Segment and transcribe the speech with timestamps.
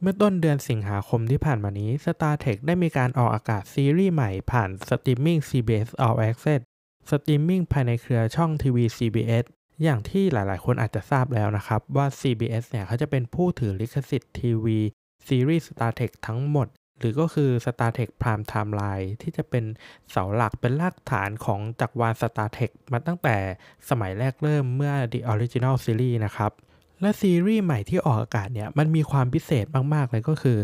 [0.00, 6.60] เมื่อต้นเดือนสิงหาคมที่ผ่านมานี้ Star Trek ได้มีการออกอากาศซีรีส์ใหม่ผ่านสตรีมมิ่ง CBS All Access
[7.10, 9.44] สตรีมมิ่งภายในเครือช่องทีวี CBS
[9.82, 14.78] อย่างที่หลายๆ คนอาจจะทราบแล้วนะครับ ว่า CBS เนี่ยเขาจะเป็นผู้ถือลิขสิทธิ์ทีวี
[15.26, 16.68] ซีรีส์ Star Trek ทั้งหมด
[16.98, 19.64] หรือก็คือ Star Trek Prime Timeline ที่จะเป็น
[20.10, 23.36] เสาหลักเป็นรากฐานของจักรวาล Star Trek มาตั้งแต่
[23.90, 26.52] สมัยแรกเริ่มเมื่อ The Original Series นะครับ
[27.00, 29.64] และซีรีส์ใหม่ที่ออกอากาศเนี่ยมันมีความพิเศษ
[29.94, 30.58] มากๆเลยก็คือ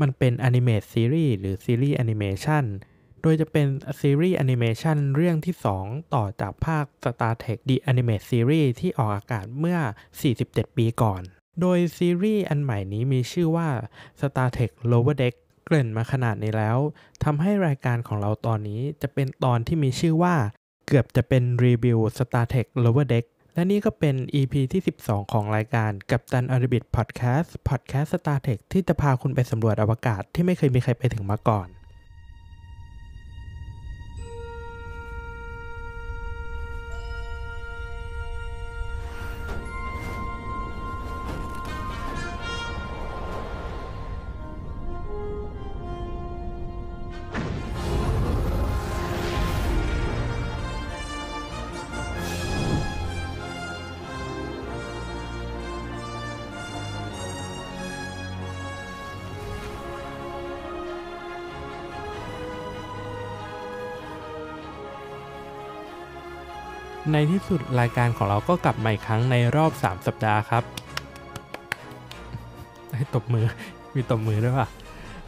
[0.00, 2.64] มันเป็น animated series หรือซีรีส์แอนิเมชัน
[3.22, 3.66] โดยจะเป็น
[4.00, 9.78] ซีรีส์แอนิเมชันเรื่องที่ 2 ต่อจากภาค Star Trek The Animated Series ที่ออกอากาศเมื่อ
[10.28, 11.22] 47 ปีก่อน
[11.60, 13.68] โดยซีรีส์อันใหม่นี้มีชื่อว่า
[14.20, 15.34] Star Trek Lower Deck
[15.64, 16.78] เกริ่นมาขนาดนี้แล้ว
[17.24, 20.34] ทำให้รายการของเราตอนนี้จะเป็นตอนที่มีชื่อว่า
[20.86, 23.26] เกือบจะเป็นรีวิว Star Trek Lower Deck
[23.58, 31.68] และนี่ก็เป็น EP ที่ 12 ของรายการกับตันอริบิทพอดแคสต์พอดแคสต์สตาร์เทคที่จะพาคุณไปสำรวจอวกาศที่ไม่เคยมีใครไปถึงมาก่อน
[67.12, 70.64] ในที่สุดรายการของเราก็กลับมาอีกครั้งในรอบ 3 สัปดาห์ครับ
[72.96, 73.46] ให้ตบมือ
[73.94, 74.68] มีตบมือด้วยป่ะ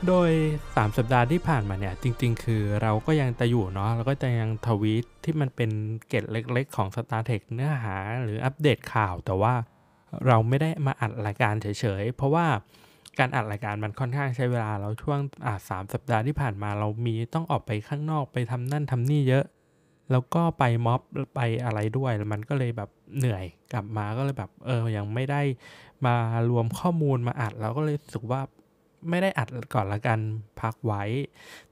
[0.06, 0.31] โดย
[0.64, 5.70] 3 สัปดาห์ที่ผ่านมาเนี่ย จริง ๆ คือเราก็ยังจะอยู่เนาะเราก็จะยังทวีตที่มันเป็น
[6.09, 9.55] เกตเล็กๆ ของ Star Trek เนื้อหาหรืออัปเดตข่าว แต่ว่า
[10.27, 11.67] เราไม่ได้มาอัดรายการเฉ
[12.00, 12.47] ยๆ เพราะว่า
[13.19, 19.44] การอัดรายการมันค่อนข้างใช้เวลาเราช่วงอ่าสามสัปดาห์ที่ผ่านมาเรามีต้องออกไปข้างนอกไปทำนั่นทำนี่เยอะ
[20.11, 21.00] แล้วก็ไปม็อบ
[21.34, 25.43] ไปอะไรด้วยแล้วมันก็เลยแบบเหนื่อยกลับมาก็เลยแบบ เออยังไม่ได้
[26.06, 26.16] มา
[26.50, 28.41] รวมข้อมูลมาอัดเราก็เลยรู้สึกว่า
[29.10, 30.19] ไม่ได้อัดก่อนละกัน
[30.60, 31.03] พักไว้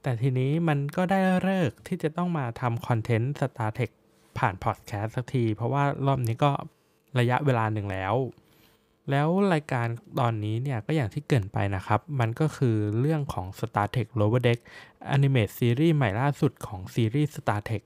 [0.03, 3.91] แต่ทีนี้มันก็ได้เลิกที่จะต้องมาทำคอนเทนต์ Star Trek
[4.39, 6.51] ผ่านพอดแคสต์สักที เพราะว่ารอบนี้ก็
[7.19, 8.15] ระยะเวลาหนึ่งแล้ว
[9.11, 9.87] แล้วรายการ
[10.21, 14.59] ตอนนี้เนี่ยก็อย่างที่เกินไปนะครับ มันก็คือเรื่องของ Star Trek Lower Deck
[15.15, 17.83] Animated Series ใหม่ล่าสุดของซีรีส์ Star Trek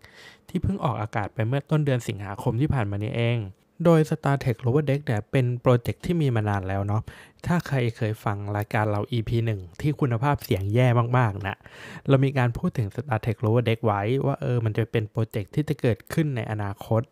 [0.49, 3.39] ที่เพิ่งออกอากาศไปเมื่อต้นเดือนสิงหาคมที่ผ่านมานี้เอง
[3.85, 7.03] โดย Star Trek Lower Deck เนี่ยเป็นโปรเจกต์ที่มีมานานแล้วเนาะ
[7.47, 10.87] ถ้าใครเคยฟังรายการเรา EP 1 ที่คุณภาพเสียงแย่
[11.19, 11.57] มากๆนะ
[12.09, 17.03] เรามีการพูดถึง Star Trek Lower Deck ไว้ว่าเออมันจะเป็นโปรเจกต์ที่จะเกิดขึ้นในอนาคต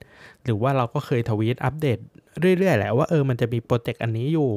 [0.44, 1.98] หรือว่าเราก็เคยทวีตอัปเดต
[2.40, 4.50] เรื่อยๆแหละว่าเออมันจะมีโปรเจกต์อันนี้อยู่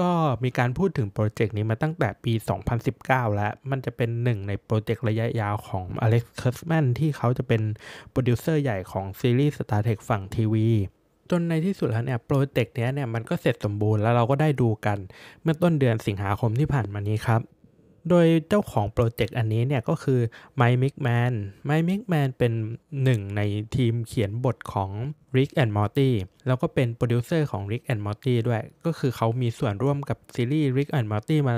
[0.00, 0.10] ก็
[0.44, 2.32] มีการพูดถึงโปรเจกต์นี้มาตั้งแต่ปี
[2.84, 7.62] 2019 แล้ว มันจะเป็นหนึ่งในโปรเจกต์ระยะยาวของ Alex Kurtzman ที่เขาจะเป็น
[8.10, 10.68] โปรดิวเซอร์ใหญ่ของซีรีส์ Star Trek ฝั่งทีวี
[11.30, 14.98] จนในที่สุดแล้วเนี่ยโปรเจกต์เนี้ยเนี่ยมันก็เสร็จสมบูรณ์แล้วเราก็ได้ดูกัน
[15.42, 17.40] เมื่อต้นเดือนสิงหาคมที่ผ่านมานี้ครับ
[18.10, 20.20] โดยเจ้าของโปรเจกต์อันนี้เนี่ยก็คือ
[20.56, 21.32] Mike McMahan
[21.66, 22.52] Mike McMahan เป็น
[23.04, 23.40] หนึ่งใน
[23.76, 24.90] ทีมเขียนบทของ
[25.36, 26.10] Rick and Morty
[26.46, 31.54] แล้วก็เป็นโปรดิวเซอร์ของ Rick and Morty ด้วย ก็คือเขามีส่วนร่วมกับซีรีส์ Rick and Morty มา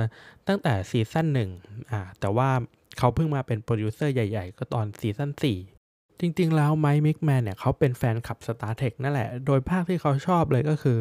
[0.49, 1.51] ตั้งแต่ซีซั่นหนึ่ง
[1.91, 2.51] อ่าแต่ว่า
[2.99, 5.80] เขาเพิ่งมาเป็นโปรดิวเซอร์ใหญ่ ๆ ก็ตอนซีซั่น4
[6.21, 10.99] จริงๆ แล้ว Mike McMahan เนี่ยเขาเป็นแฟนคลับ Star Trek นั่นแหละ โดยภาคที่เขาชอบเลยก็คือ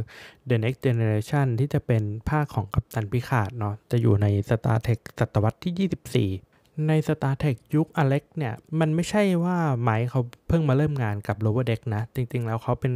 [0.49, 8.53] The Next Generation ที่จะเป็นภาคของกัปตัน Picard เนาะจะอยู่ใน Star Trek ศตวรรษที่ 24ใน Star Trek ยุค Alex เนี่ย
[8.79, 12.93] มันไม่ใช่ว่า Mike เขาเพิ่งมาเริ่มงานกับ Lower Deck นะ จริงๆ แล้วเขาเป็น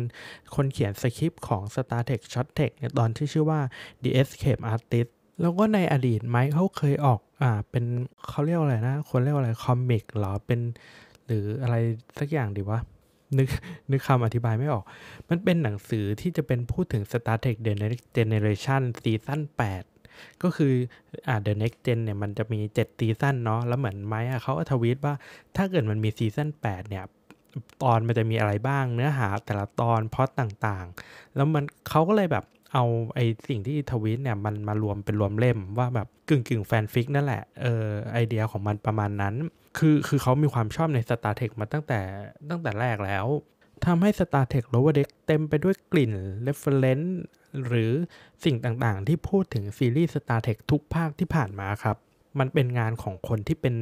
[0.56, 3.60] คนเขียนสคริปต์ของ Star Trek Short Trek ในตอนที่ชื่อว่า
[4.04, 5.10] The Escape Artist
[5.42, 7.86] แล้วก็ในอดีตไมค์เขาเคยออกอ่าเป็น
[8.30, 10.62] เขาเรียกว่าอะไรนะ คนเรียกว่าอะไรคอมิกเหรอ เป็น
[11.34, 11.76] รืออะไร
[12.20, 12.80] สักอย่างดีวะ
[13.38, 13.48] นึก
[13.92, 14.84] นึกคำอธิบายไม่ออก
[15.30, 19.42] มันเป็นหนังสือที่จะเป็นพูดถึง Star Trek The Next Generation ซีซั่น
[19.92, 20.74] 8 ก็คือ
[21.28, 25.14] อ่า The Next Gen เนี่ยมันจะมี 7 ซีซั่นเนาะ แล้วเหมือนไม้อะเขาทวีตว่า
[25.56, 27.04] ถ้าเกิดมันมีซีซั่น8 เนี่ย
[27.84, 32.84] ตอนมันจะมีอะไรบ้าง เนื้อหาแต่ละตอนพล็อตต่างๆ แล้วมันเขาก็เลยแบบเอา
[33.16, 39.36] ไอสิ่งที่ทวีตเนี่ยมันมารวมเป็นรวมเล่มว่าแบบกึ่งกึ่งแฟนฟิกนั่นแหละ เออไอเดียของมันประมาณนั้น
[39.78, 42.00] คือคือเขามีความชอบใน Star Trek มาตั้งแต่
[42.50, 43.26] ตั้งแต่แรกแล้ว
[43.86, 46.14] ทำให้ Star Trek Lower Deck เต็มไปด้วยกลิ่น
[46.48, 47.10] reference
[47.66, 47.92] หรือ
[48.46, 51.98] สิ่งต่างๆ ที่พูดถึงซีรีส์ Star Trek ทุกภาคที่ผ่านมาครับ
[52.40, 53.76] มันเป็นงานของคนที่เป็น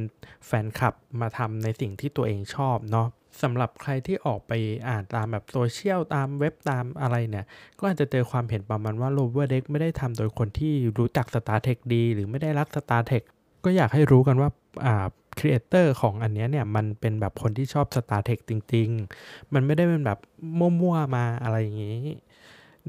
[0.46, 3.08] แฟนคลับมาทำในสิ่งที่ตัวเองชอบเนาะ
[3.42, 4.52] สำหรับใครที่ออกไป
[4.88, 7.46] อ่านตามแบบโซเชียลตามเว็บตามอะไรเนี่ย
[7.78, 13.22] ก็อาจจะเจอความเห็นประมาณว่า Lower Deck ไม่ได้ทำโดยคนที่รู้จัก Star Trek ดี หรือไม่ได้รัก Star Trek
[13.64, 14.48] ก็อยากให้รู้กันว่า
[14.86, 15.06] อ่า
[15.38, 18.88] ครีเอเตอร์ของอันนี้เนี่ยมันเป็นแบบคนที่ชอบ Star Trek จริง
[19.22, 20.18] ๆ มันไม่ได้เป็นแบบ
[20.58, 21.98] มั่วๆมาอะไรอย่างนี้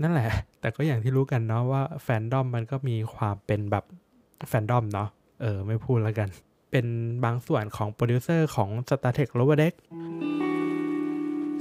[0.02, 0.30] นั่นแหละ
[0.60, 3.86] แต่ก็อย่างที่รู้กันเนาะว่าแฟนดอมมันก็มีความเป็นแบบ
[4.48, 5.10] แฟนดอมเนาะ
[5.42, 6.30] เออ ไม่พูดแล้วกัน
[6.72, 6.86] เป็น
[7.24, 9.74] บางส่วนของโปรดิวเซอร์ของ Star Trek Lower Deck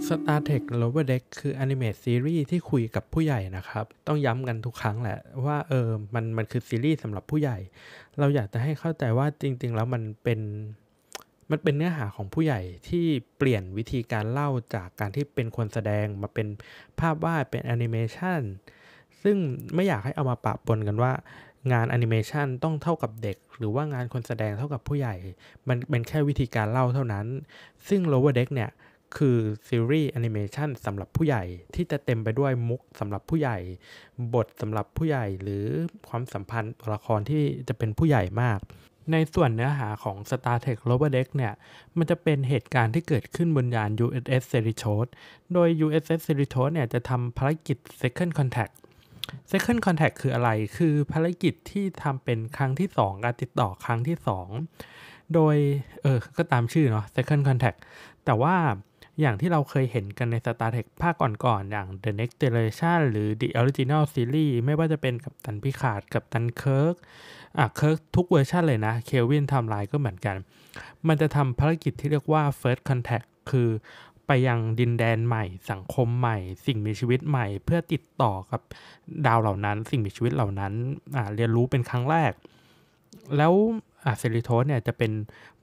[0.06, 7.58] Star Trek Lower Deck คือ animated series ที่คุยกับผู้ใหญ่นะครับ ต้องย้ำกันทุกครั้งแหละว่าเออมันมันคือซีรีส์สำหรับผู้ใหญ่
[8.18, 10.40] เราอยากจะให้เข้าใจว่าจริง ๆ แล้วมันเป็น
[11.50, 13.04] มันเป็นเนื้อหาของผู้ใหญ่ที่
[13.38, 16.46] เปลี่ยนวิธีการเล่าจากการที่เป็นคนแสดงมาเป็น
[16.98, 18.40] ภาพวาดเป็นแอนิเมชัน
[19.22, 19.36] ซึ่ง
[19.74, 21.12] ไม่อยากให้เอามาปะปนกันว่า
[21.72, 25.14] งานแอนิเมชันต้องเท่ากับเด็ก หรือว่างานคนแสดงเท่ากับผู้ใหญ่
[25.68, 27.26] มันเป็นแค่วิธีการเล่าเท่านั้น
[27.88, 28.70] ซึ่ง Lower Deck เนี่ย
[29.16, 29.38] คือ
[29.68, 31.44] ซีรีส์แอนิเมชันสำหรับผู้ใหญ่
[31.74, 33.58] ที่จะเต็มไปด้วยมุกสำหรับผู้ใหญ่
[34.34, 35.64] บทสำหรับผู้ใหญ่หรือ
[36.08, 38.58] ความสัมพันธ์ตัวละครที่จะเป็นผู้ใหญ่มาก
[39.12, 41.52] ในส่วนเนื้อหาของ Star Trek Lower Deck เนี่ย
[41.98, 45.08] มันจะเป็นเหตุการณ์ที่เกิดขึ้นบนยาน USS Cerritos
[45.52, 48.74] โดย USS Cerritos เนี่ยจะทำภารกิจ Second Contact
[49.50, 54.16] Second Contact คืออะไร คือภารกิจที่ทำเป็นครั้งที่ 2 การติดต่อครั้งที่
[54.76, 55.56] 2 โดย
[56.02, 57.78] เออ ก็ตามชื่อเนาะ Second Contact
[58.24, 58.56] แต่ว่า
[59.20, 61.14] อย่างที่เราเคยเห็นกันใน Star Trek ภาค
[61.44, 66.94] ก่อนๆอย่าง The Next Generation หรือ The Original Series ไม่ว่าจะเป็นกัปตันพิคาร์ดกัปตันเคิร์ก
[67.58, 70.36] อะเคิร์กทุกเวอร์ชันเลยนะ Kelvin Timeline ก็เหมือนกัน
[71.08, 73.68] มันจะทำภารกิจที่เรียกว่า First Contact คือ
[74.26, 76.36] ไปยังดินแดนใหม่ สังคมใหม่
[76.66, 78.60] สิ่งมีชีวิตใหม่ เพื่อติดต่อกับ
[79.26, 80.72] ดาวเหล่านั้น สิ่งมีชีวิตเหล่านั้น
[81.36, 82.32] เรียนรู้เป็นครั้งแรก
[83.36, 83.52] แล้ว
[84.04, 85.12] อาเซริโทสเนี่ยจะเป็น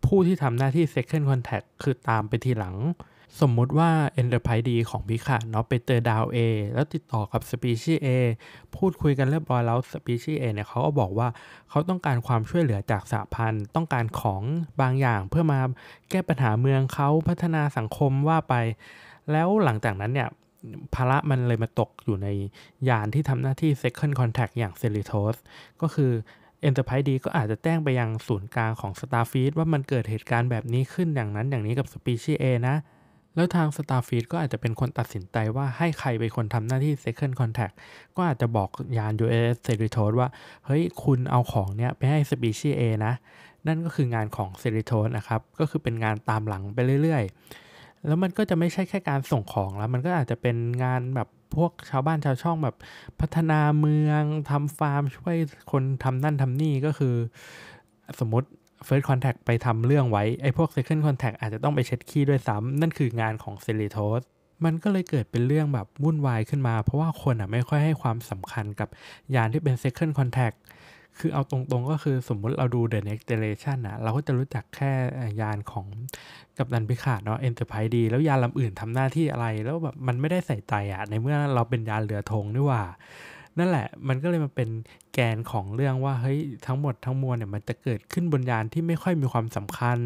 [0.05, 2.75] ผู้ที่ทำหน้าที่ Second Contact คือตามไปทีหลัง
[3.39, 3.89] สมมุติว่า
[4.21, 6.37] Enterprise D ของพิขาเนาะไปเจอดาว A
[6.73, 8.07] แล้วติดต่อกับสปีชีส์ A
[8.75, 11.27] พูดคุยกันเรียบร้อยแล้วสปีชีส์ A เนี่ยเขาก็บอกว่า
[11.69, 14.41] เขาต้องการความช่วยเหลือจากสหพันธ์ ต้องการของ
[14.81, 15.59] บางอย่างเพื่อมา
[16.09, 18.53] แก้ปัญหาเมืองเขาพัฒนาสังคมว่าไป
[19.31, 20.29] แล้วหลังจากนั้นเนี่ย
[20.95, 22.27] ภาระมันเลยมาตกอยู่ใน
[22.89, 25.35] ยานที่ทำหน้าที่ Second Contact อย่าง c e l i t o s
[25.81, 26.11] ก็คือ
[26.67, 32.75] Enterprise D ก็อาจจะแจ้งไปยังศูนย์กลางของ Starfleet ว่ามันเกิดเหตุการณ์แบบนี้ขึ้นอย่างนั้นอย่างนี้กับ Species A นะ
[33.39, 37.73] แล้วทาง Starfleet ก็อาจจะเป็นคนตัดสินใจว่าให้ใครเป็นคนทำหน้าที่ Second Contact
[38.15, 40.29] ก็อาจจะบอกยาน USS Cerritos ว่า
[40.65, 43.13] เฮ้ยคุณเอาของเนี้ยไปให้ Species A นะ
[43.67, 52.75] นั่นก็คืองานของ Cerritos นะครับ ก็คือเป็นงานตามหลังไปเรื่อยๆ แล้วมันก็จะไม่ใช่แค่การส่งของแล้ว มันก็อาจจะเป็นงานแบบพวกชาวบ้านชาวช่องแบบ
[53.21, 55.35] พัฒนาเมืองทำฟาร์มช่วย
[55.71, 57.15] คนทำนั่นทำนี่ก็คือ
[58.19, 58.49] สมมติ
[58.87, 64.21] First Contact ไปทำเรื่องไว้ ไอ้พวก Second Contact อาจจะต้องไปเช็ดขี้ด้วยซ้ำ นั่นคืองานของเซเลโทส
[64.65, 68.89] มันก็เลยเกิดเป็นเรื่องแบบวุ่นวายขึ้นมา เพราะว่าคนอะไม่ค่อยให้ความสำคัญกับ
[69.35, 70.57] ยานที่เป็น Second Contact
[71.19, 74.91] คือเอาตรงๆก็คือสมมุติเราดู The Next Generation นะเราก็จะรู้จักแค่
[75.41, 75.85] ยานของ
[76.57, 82.81] กับดันพิขาดเนาะ Enterprise ดีแล้วยานลำอื่นทำหน้าที่อะไร แล้วแบบมันไม่ได้ใส่ใจอะในเมื่อเราเป็นยานเรือธงนี่ว่า
[83.59, 84.69] นั่นแหละ มันก็เลยมาเป็น
[85.13, 89.97] แกนของเรื่องว่าเฮ้ยทั้งหมดทั้งมวลเนี่ยมันจะเกิดขึ้นบนยานที่ไม่ค่อยมีความสำคัญ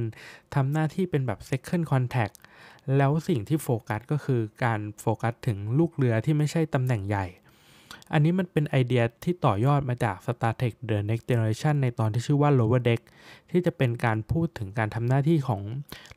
[0.55, 2.35] ทำหน้าที่เป็นแบบ second contact
[2.97, 7.25] แล้วสิ่งที่โฟกัสก็คือการโฟกัสถึงลูกเรือที่ไม่ใช่ตำแหน่งใหญ่
[8.13, 13.01] อันนี้มันเป็นไอเดียที่ต่อยอดมาจาก Star Trek The Next Generation ในตอนที่ชื่อว่า Lower Deck
[13.51, 15.61] ที่จะเป็นการพูดถึงการทำหน้าที่ของ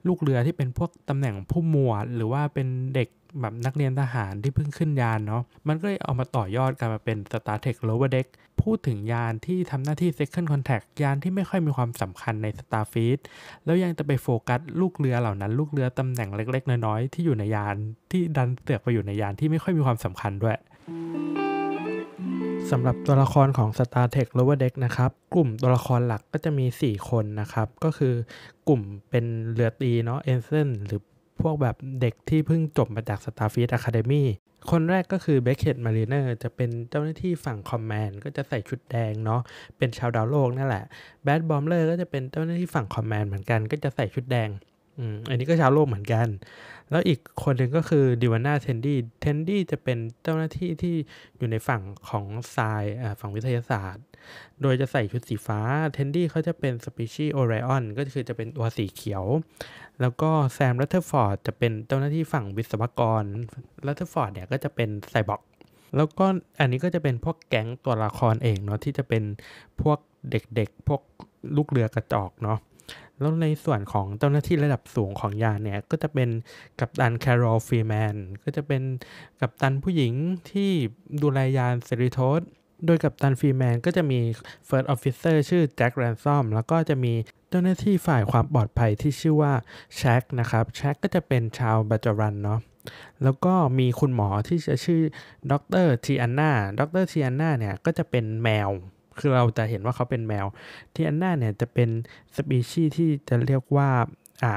[0.07, 3.09] ลูกเรือที่เป็นพวกตำแหน่งผู้หมวด หรือว่าเป็นเด็ก
[3.41, 8.27] แบบนักเรียนทหารที่เพิ่งขึ้นยานเนาะ มันก็เลยเอามาต่อยอดกันมาเป็น Star Trek Lower Deck
[8.63, 13.19] พูดถึงยานที่ทำหน้าที่ Second Contact ยานที่ไม่ค่อยมีความสำคัญใน Starfleet
[13.65, 17.77] แล้วยังจะไปโฟกัสลูกเรือเหล่านั้น ลูกเรือตำแหน่งเล็ก ๆ น้อยๆที่อยู่ในยาน
[18.11, 20.57] ที่ดันเสือกไปอยู่ในยานที่ไม่ค่อยมีความสำคัญด้วย
[22.73, 28.15] สำหรับตัวละครของ Star Trek Lower Deck นะครับ กลุ่มตัวละครหลักก็จะมี 4 คนนะครับ ก็คือ
[28.69, 28.81] กลุ่ม
[29.11, 31.01] เป็นเรือตรีเนาะ Ensign หรือ
[31.43, 34.25] พวกแบบเด็กที่เพิ่งจบมาจาก Starfleet Academy
[34.71, 39.41] คนแรกก็คือเบคเกตมารีเนอร์จะเป็นเจ้าหน้าที่ฝั่ง Command ก็จะใส่ชุดแดงเนาะ
[39.79, 40.85] เป็นชาวดาวโลกนั่นแหละ
[41.25, 44.49] แบรดบอมเลอร์ก็จะเป็นเจ้าหน้าที่ฝั่ง Command เหมือนกันก็จะใส่ชุดแดง
[44.99, 46.27] อืมอันนี้ก็ชาวโลกเหมือนกัน
[46.91, 50.97] แล้วอีกคนหนึ่งก็คือดิวาน่าเทนดี้เทนดี้จะเป็นเจ้าหน้าที่ที่
[51.37, 52.25] อยู่ในฝั่งของ
[52.57, 52.85] ทราย
[53.21, 54.05] ฝั่งวิทยาศาสตร์
[54.63, 55.61] โดยจะใส่ชุดสีฟ้า
[55.93, 59.25] เทนดี้เขาจะเป็นสปีชีส์โอไรออนก็คือจะเป็นตัวสีเขียว
[60.01, 63.25] แล้วก็แซมรัตเทอร์ฟอร์ดจะเป็นเจ้าหน้าที่ฝั่งวิศวกร
[63.87, 65.43] รัตเทอร์ฟอร์ดเนี่ยก็จะเป็นไซบอร์ก
[65.97, 66.27] แล้วก็
[66.61, 69.23] อันนี้ก็จะเป็นพวกแก๊งตัวละครเองเนาะที่จะเป็น
[69.83, 69.99] พวก
[70.31, 71.03] เด็กๆ พวก
[71.57, 72.59] ลูกเรือกระจอกเนาะ
[73.19, 76.29] แล้วในส่วนของเจ้าหน้าที่ระดับสูงของยานเนี่ย ก็จะเป็น
[76.81, 78.15] กัปตันแคโรลฟรีแมน
[78.45, 78.83] ก็จะเป็น
[79.41, 80.13] กัปตันผู้หญิง
[80.51, 80.71] ที่
[81.23, 82.41] ดูแลยาน Cerritos
[82.87, 84.19] โดยกัปตันฟรีแมนก็จะมี
[84.69, 87.13] First Officer ชื่อแจ็คแรนซอมแล้วก็จะมี
[87.51, 89.53] เจ้าหน้าที่ฝ่ายความปลอดภัยที่ชื่อว่า
[89.97, 92.61] แช็กนะครับแช็กก็จะเป็นชาวเบจอรันเนาะ
[93.23, 95.03] แล้วก็มีคุณหมอที่จะชื่อ
[95.51, 95.53] ด
[95.85, 98.71] รทีอันนาดรทีอันนาเนี่ยก็จะเป็นแมว
[99.19, 100.47] คือเราจะเห็นว่าเขาเป็นแมว
[100.95, 101.91] ที่อันนาเนี่ยจะเป็น
[102.37, 103.91] สปีชีส์ที่จะเรียกว่า
[104.45, 104.55] อ่า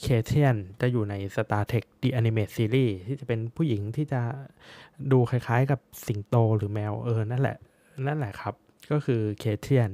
[0.00, 4.20] เคเทียนจะอยู่ใน Star Trek The Animate Series ที่จะเป็นผู้หญิงที่จะ
[5.12, 7.56] ดูคล้ายๆกับสิงโตหรือแมวเออนั่นแหละ
[8.06, 8.54] นั่นแหละครับ
[8.90, 9.90] ก็คือเคเทียน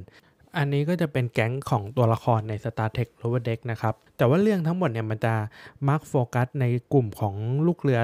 [0.57, 5.33] อันนี้ก็จะเป็นแก๊งของตัวละครใน Star Trek Lower Deck นะครับ แต่ว่าเรื่องทั้งหมดเนี่ยมันจะ
[5.87, 7.35] มาร์กโฟกัสในกลุ่มของ
[7.67, 7.99] ลูกเรือ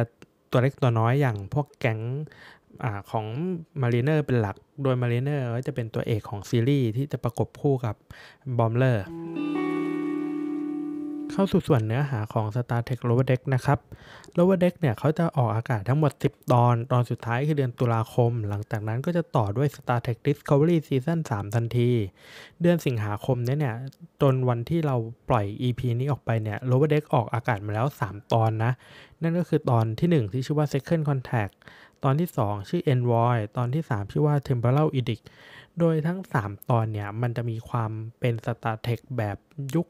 [0.51, 3.25] ตัวเล็กตัวน้อยอย่างพวกแก๊งของ
[3.81, 7.95] มารีเนอร์เป็นหลัก โดยมารีเนอร์จะเป็นตัวเอกของซีรีส์ที่จะประกบคู่กับ
[8.57, 9.05] บอมเลอร์
[11.31, 13.79] เข้าสู่ส่วนเนื้อหาของ Star Trek Lower Deck นะครับ
[14.37, 21.91] Lower Deck เนี่ยเขาจะออกอากาศทั้งหมด 10 ตอน ตอนสุดท้ายคือเดือนตุลาคม หลังจากนั้นก็จะต่อด้วย Star Trek Discovery Season 3 ทันที
[22.61, 23.75] เดือนสิงหาคมเนี่ยเนี่ย
[24.21, 24.95] จนวันที่เรา
[25.29, 28.71] ปล่อย EP นี้ออกไปเนี่ย Lower Deck ออกอากาศมาแล้ว 3 ตอนนะ
[29.21, 31.53] นั่นก็คือตอนที่ 1 ที่ชื่อว่า Second Contact
[32.05, 35.25] ตอนที่ 2 ชื่อ Envoy ตอนที่ 3 ชื่อว่า Temporal Edict
[35.79, 39.37] โดยทั้ง 3 ตอนเนี่ย มันจะมีความเป็น Star Trek แบบ
[39.75, 39.87] ยุค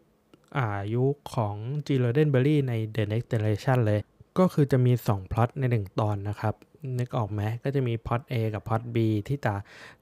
[0.59, 1.03] อายุ
[1.33, 1.55] ของ
[1.85, 1.87] G.
[2.03, 3.99] r o d e n b e r r y ใน The Next Generation เลย
[4.37, 6.53] ก็คือจะมี 2 พล็อตใน 1 ตอนนะครับ
[6.99, 9.53] นึกออกไหมก็จะมีพล็อต A กับพล็อต B ที่จะ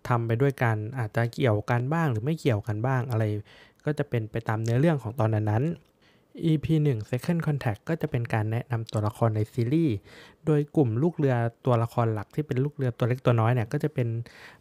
[0.07, 3.23] ทำไปด้วยกัน อาจจะเกี่ยวกันบ้างหรือไม่เกี่ยวกันบ้างอะไร
[3.85, 5.63] ก็จะเป็นไปตามเนื้อเรื่องของตอนนั้น
[6.41, 9.95] EP 1 Second Contact ก็จะเป็นการแนะนำตัวละครในซีรีส์
[10.45, 11.35] โดยกลุ่มลูกเรือ
[11.65, 14.07] ตัวละครหลักที่เป็นลูกเรือตัวเล็กตัวน้อยเนี่ย ก็จะเป็น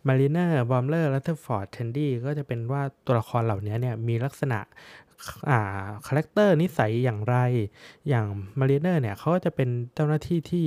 [0.07, 4.59] Mariner Bomber, Rutherford Tandy ก็จะเป็นว่าตัวละครเหล่านี้เนี่ย มีลักษณะ
[5.49, 7.37] อ่าคาแรคเตอร์นิสัยอย่างไร
[8.09, 8.27] อย่าง
[8.59, 10.67] มารีเนอร์เนี่ยเขาก็จะเป็นเจ้าหน้าที่ที่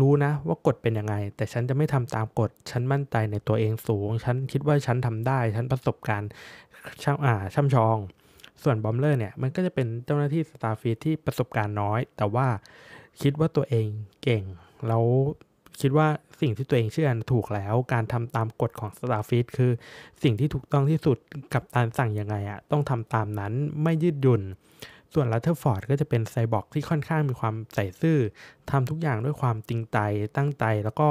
[0.00, 6.30] รู้นะว่ากฎเป็นยังไง แต่ฉันจะไม่ทำตามกฎ ฉันมั่นใจในตัวเองสูง ฉันคิดว่าฉันทำได้ ฉันประสบการณ์
[7.02, 7.98] ช่ำอ่าช่ำชอง
[8.62, 12.48] ส่วนบอมเลอร์เนี่ยมันก็จะเป็นเจ้าหน้าที่สตาร์ฟีที่ประสบการณ์น้อย แต่ว่า
[13.22, 13.86] คิดว่าตัวเอง
[14.22, 14.44] เก่ง
[14.88, 15.04] แล้ว
[15.80, 16.08] คิดว่า
[16.40, 19.72] สิ่งที่ตัวเองเชื่อถูกแล้ว การทำตามกฎของ Starfleet คือ
[20.22, 21.18] สิ่งที่ถูกต้องที่สุด
[21.54, 23.52] กับการสั่งยังไงอะต้องทำตามนั้น
[23.82, 24.42] ไม่ยืดหยุ่น
[25.14, 28.18] ส่วนรัตเทอร์ฟอร์ดก็จะเป็นไซบอร์กที่ค่อนข้างมีความใสซื่อ
[28.70, 29.98] ทำทุกอย่างด้วยความจริงใจ
[30.36, 31.08] ตั้งใจแล้วก็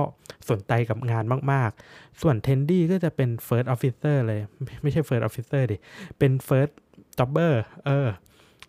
[0.50, 4.42] สนใจกับงานมากๆ ส่วนเทนดี้ก็จะเป็น First Officer เลย
[4.82, 5.78] ไม่ใช่ First Officer ดิ
[6.20, 6.70] เป็น First
[7.20, 8.08] Jobber เออ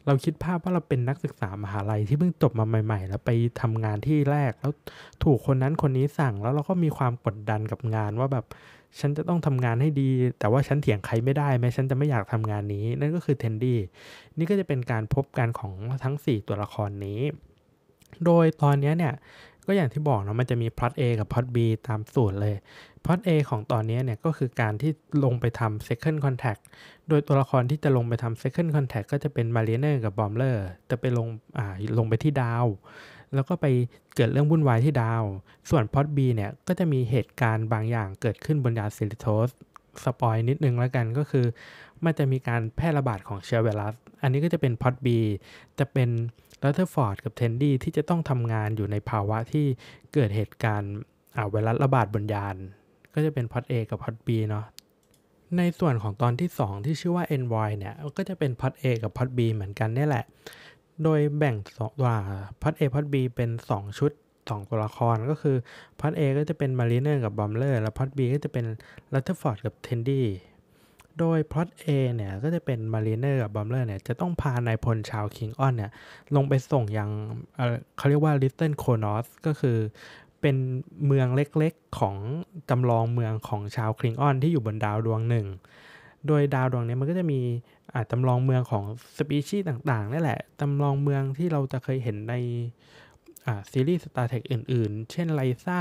[0.06, 3.30] เราคิดภาพว่าเราเป็นนักศึกษามหาลัยที่เพิ่งจบมาใหม่ ๆ แล้วไป
[3.60, 4.72] ทำงานที่แรก แล้ว
[5.24, 8.44] ถูกคนนั้นคนนี้สั่งแล้วเราก็มีความกดดันกับงานว่าแบบ
[9.00, 13.78] ฉันจะต้องทำงานให้ดี แต่ว่าฉันเถียงใครไม่ได้แม้ฉันจะไม่อยากทำงานนี้ นั่นก็คือเทนดี้
[14.38, 15.72] นี่ก็จะเป็นการพบกันของ
[16.04, 17.20] ทั้ง 4 ตัวละครนี้
[18.24, 19.14] โดยตอนนี้เนี่ย
[19.66, 22.54] ก็อย่างที่บอกเนาะมันจะมีพล็อต A กับพล็อต B ตามสูตรเลย
[23.06, 24.90] พล็อตของตอนนี้เนี่ยก็คือการที่
[25.24, 26.62] ลงไปทำ second contact
[27.08, 30.56] โดยตัวละครที่จะลงไปทำ second contact ก็จะเป็น mariner กับ bomber
[30.90, 31.28] จะไปลง
[31.58, 31.66] อ่า
[31.98, 32.66] ลงไปที่ดาว
[33.34, 33.66] แล้วก็ไป
[34.16, 35.22] เกิดเรื่องวุ่นวายที่ดาว
[35.70, 39.48] ส่วนพล็อต B เนี่ยก็จะมีเหตุการณ์บางอย่างเกิดขึ้นบนยาน Cerritos
[40.04, 41.46] สปอยนิดนึงแล้วกันก็คือ
[42.04, 45.18] มันจะมีการแพร่ระบาดของเชื้อไวรัส อันนี้ก็จะเป็นพล็อต B
[45.78, 46.10] จะเป็น
[46.62, 49.66] รัตเทอร์ฟอร์ดกับเทนดี้ที่จะต้องทำงานอยู่ในภาวะที่
[50.14, 50.94] เกิดเหตุการณ์
[51.50, 52.56] ไวรัสระบาดบนยาน
[53.14, 54.66] ก็จะเป็นพอด A กับพอด B เนาะ
[55.56, 60.24] ในส่วนของตอนที่ 2 ที่ชื่อว่า Envoys เนี่ยก็จะเป็นพอด A กับพอด B เหมือนกันนี่แหละ
[61.02, 62.14] โดยแบ่งสองว่า
[62.62, 65.56] พอด A พอด B เป็น 2 ชุด 2 ตัวละครก็คือ
[66.00, 68.66] พอด A ก็จะเป็นมารีเนอร์กับบอมเลอร์แล้วพอด B ก็จะเป็น
[69.14, 70.26] รัตเทอร์ฟอร์ดกับเทนดี้
[71.18, 75.90] โดยพอต A เนี่ยก็จะเป็นมารีเนอร์กับบอมเลอร์เนี่ยจะต้องพานายพลชาวคลิงออนเนี่ย
[76.36, 77.10] ลงไปส่งยัง
[77.96, 79.78] เขาเรียกว่า Little Qo'noS ก็คือ
[80.40, 80.56] เป็น
[81.06, 82.16] เมืองเล็กๆของ
[82.70, 85.46] จำลองเมืองของชาวคลิงออนที่อยู่บนดาวดวงหนึ่ง
[86.26, 87.40] โดยดาวดวงนี้มันก็จะมี
[87.94, 88.84] อ่าจำลองเมืองของ
[89.16, 92.34] สปีชีส์ต่างๆนี่แหละจำลองเมืองที่เราจะเคยเห็นใน
[93.70, 95.80] ซีรีส์ Star Trek อื่นๆ เช่นไรซ่า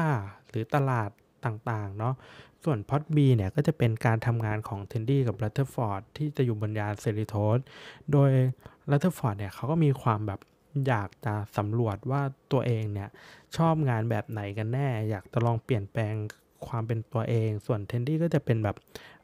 [0.50, 1.10] หรือตลาด
[1.46, 2.16] ต่างๆ เนาะ
[2.63, 7.58] ส่วนพล็อต B เนี่ยก็จะเป็นการทำงานของเทนดี้กับรัตเทอร์ฟอร์ดที่จะอยู่บนยาน Cerritos
[8.12, 8.32] โดย
[8.92, 10.39] รัตเทอร์ฟอร์ดเนี่ยเขาก็มีความแบบ
[10.88, 12.22] อยากจะสำรวจว่า
[12.52, 13.10] ตัวเองเนี่ย
[13.58, 16.14] ชอบงานแบบไหนกันแน่ อยากจะลองเปลี่ยนแปลง
[16.68, 18.76] ความเป็นตัวเอง ส่วนเทนดี้ก็จะเป็นแบบ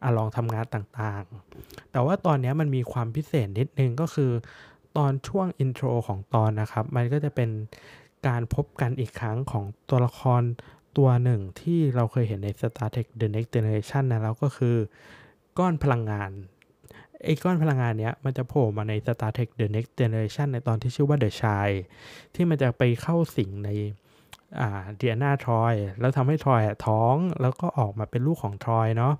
[0.03, 4.31] อลองทำงานต่างๆ แต่ว่าตอนนี้มันมีความพิเศษนิดนึงก็คือ
[4.97, 7.49] ตอนช่วงอินโทรของตอนนะครับ มันก็จะเป็น
[8.27, 10.41] การพบกันอีกครั้งของตัวละคร
[10.97, 14.75] ตัวหนึ่งที่เราเคยเห็นใน Star Trek The Next Generation นะแล้วก็คือ
[15.59, 16.31] ก้อนพลังงาน
[17.25, 21.75] ไอ้ก้อนพลังงานเนี้ยมันจะโผล่มาใน Star Trek The Next Generation ในตอนที่ชื่อว่า The Child
[22.35, 23.69] ที่มันจะไปเข้าสิงใน
[24.59, 29.13] อ่า Deanna Troi แล้วทำให้ Troi ท้องแล้วก็ออกมาเป็นลูกของ Troi เนาะ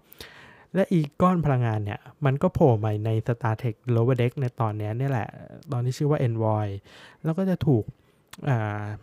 [0.74, 5.30] และอีกก้อนพลังงานเนี่ย มันก็โผล่มาใน Star Trek Lower Deck ในตอนนี้นี่แหละ
[5.72, 6.68] ตอนที่ชื่อว่า Envoy
[7.24, 7.84] แล้วก็จะถูก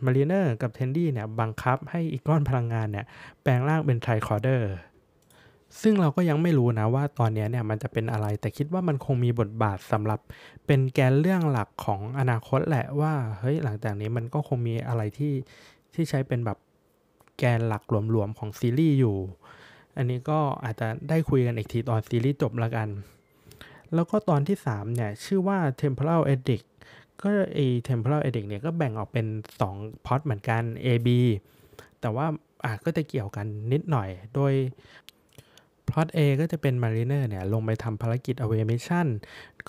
[0.05, 3.07] Mariner กับ Tendi เนี่ย บังคับให้อีกก้อนพลังงานเนี่ย
[3.43, 4.73] แปลงร่างเป็น tricorder
[5.81, 10.21] ซึ่งเราก็ยังไม่รู้นะว่าตอนนี้เนี่ยมันจะเป็นอะไร แต่คิดว่ามันคงมีบทบาทสำหรับ
[10.67, 15.35] เป็นแกนเรื่องหลักของอนาคตแหละว่าเฮ้ยหลังจากนี้มันก็คงมีอะไรที่
[15.95, 16.59] ที่ใช้เป็นแบบ
[17.39, 19.17] แกนหลักหลวมๆของซีรีส์อยู่
[19.97, 22.89] อันนี้ก็อาจจะได้คุยกันอีกทีตอนซีรีส์จบละกัน
[23.95, 26.67] แล้วก็ตอนที่ 3 เนี่ย ชื่อว่า Temporal Edict
[27.23, 29.27] ก็ไอ Temporal Edict เนี่ยก็แบ่งออกเป็น
[29.67, 31.09] 2พอดเหมือนกัน A B
[32.01, 32.27] แต่ว่า
[32.65, 34.53] อาจก็จะเกี่ยวกันนิดหน่อย โดย
[35.93, 39.07] พล็อต A ก็จะเป็นมารีเนอร์เนี่ยลงไปทำภารกิจ away mission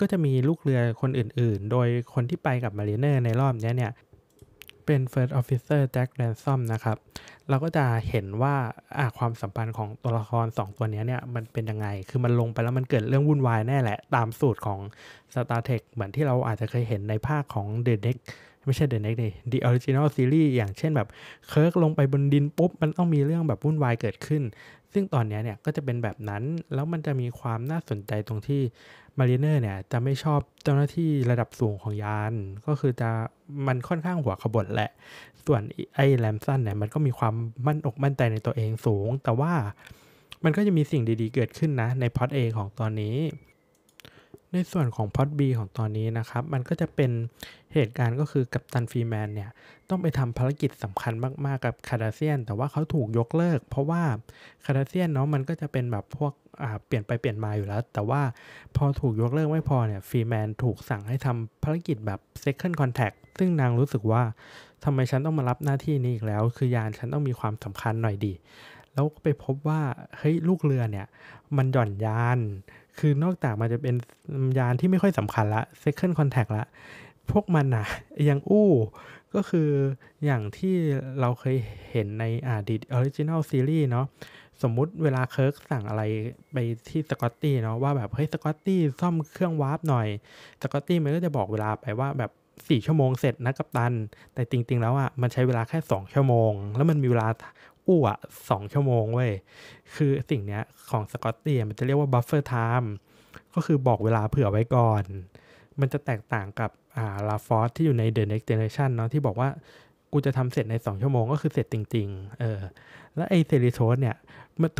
[0.00, 3.92] ก็จะมีลูกเรือคนอื่นๆ โดยคนที่ไปกับ Mariner ในรอบนี้เนี่ย
[4.86, 6.96] เป็น First Officer Jack Ransom นะครับ
[7.48, 8.54] เราก็จะเห็นว่า
[9.18, 14.80] ความสัมพันธ์ของตัวละคร 2 ตัวนี้เนี่ยมันเป็นยังไง คือมันลงไปแล้วมันเกิดเรื่องวุ่นวายแน่แหละ ตามสูตรของ
[15.34, 18.22] Star Trek เหมือนที่เราอาจจะเคยเห็นในภาคของ The Next
[18.64, 21.08] ไม่ใช่ The Next ดิ The Original Series อย่างเช่นแบบ
[21.48, 24.42] Kirk ลงไปบนดินปุ๊บ มันต้องมีเรื่องแบบวุ่นวายเกิดขึ้น
[24.94, 26.42] ซึ่งตอนนี้เนี่ยก็จะเป็นแบบนั้น
[26.74, 28.62] แล้วมันจะมีความน่าสนใจตรงที่
[29.18, 32.32] Mariner เนี่ยจะไม่ชอบเจ้าหน้าที่ระดับสูงของยาน
[32.66, 33.10] ก็คือจะ
[33.66, 34.90] มันค่อนข้างหัวขบถแหละ
[35.46, 35.62] ส่วน
[35.94, 37.34] ไอ้ Ransom เนี่ยมันก็มีความ
[37.66, 39.52] มั่นอกมั่นใจในตัวเองสูง แต่ว่า
[40.44, 43.16] มันก็จะมีสิ่งดีๆเกิดขึ้นนะใน plot A ของตอนนี้
[44.54, 47.10] ในส่วนของพอด B ของตอนนี้นะครับ มันก็จะเป็น
[47.74, 49.50] เหตุการณ์ก็คือกัปตัน Freeman เนี่ย
[49.88, 51.12] ต้องไปทำภารกิจสำคัญ
[51.46, 54.02] มาก ๆ กับ Cardassian แต่ว่าเขาถูกยกเลิก เพราะว่า
[54.64, 56.32] คาราเซียนเนาะมันก็จะเป็นแบบพวก
[56.86, 58.22] เปลี่ยนไปเปลี่ยนมาอยู่แล้ว แต่ว่า
[58.76, 64.22] พอถูกยกเลิกไม่พอเนี่ยฟรีแมนถูกสั่งให้ทำภารกิจแบบ second contact ซึ่งนางรู้สึกว่า
[64.84, 68.32] ทำไมฉันต้องมารับหน้าที่นี้อีกแล้ว คือยานฉันต้องมีความสำคัญหน่อยดี
[68.94, 69.80] แล้วไปพบว่า
[70.18, 71.06] เฮ้ยลูกเรือเนี่ย
[71.56, 72.38] มันหย่อนยาน
[72.98, 73.94] คือนอกจากมันจะเป็น
[74.58, 76.64] ยานที่ไม่ค่อยสำคัญละ second contact ละ
[77.30, 77.86] พวกมันนะ
[78.28, 78.68] ยังอู้
[79.34, 79.68] ก็คือ
[80.24, 80.74] อย่างที่
[81.20, 81.56] เราเคย
[81.90, 84.06] เห็นในอ่า The Original Series เนาะ
[84.62, 86.02] สมมุติเวลา Kirk สั่งอะไร
[86.52, 86.56] ไป
[86.88, 90.08] ที่ Scotty เนาะว่าแบบเฮ้ย Scotty ซ่อมเครื่องวาร์ปหน่อย
[90.62, 93.92] Scotty มันก็จะบอกเวลาไปว่าแบบ4ชั่วโมงเสร็จนะกัปตัน
[94.34, 97.28] แต่จริง ๆ แล้วอะมันใช้เวลาแค่2ชั่วโมง แล้วมันมีเวลา
[97.86, 98.18] อู้อะ
[98.50, 99.32] สองชั่วโมงเว้ย
[99.94, 102.92] คือสิ่งเนี้ยของ Scotty มันจะเรียกว่า buffer time
[103.54, 105.04] ก็คือบอกเวลาเผื่อไว้ก่อน
[105.80, 109.48] มันจะแตกต่างกับอ่า La Forge ที่อยู่ใน The Next Generation เนาะที่บอกว่า
[110.12, 112.60] กูจะทำเสร็จใน 2 ชั่วโมงก็คือเสร็จจริง ๆ เออ
[113.16, 114.16] แล้วไอ้ Cerritos เนี่ย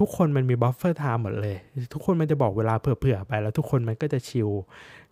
[0.00, 1.56] ทุกคนมันมี buffer time หมดเลย
[1.92, 4.50] ทุกคนมันจะบอกเวลาเผื่อๆไป แล้วทุกคนมันก็จะชิล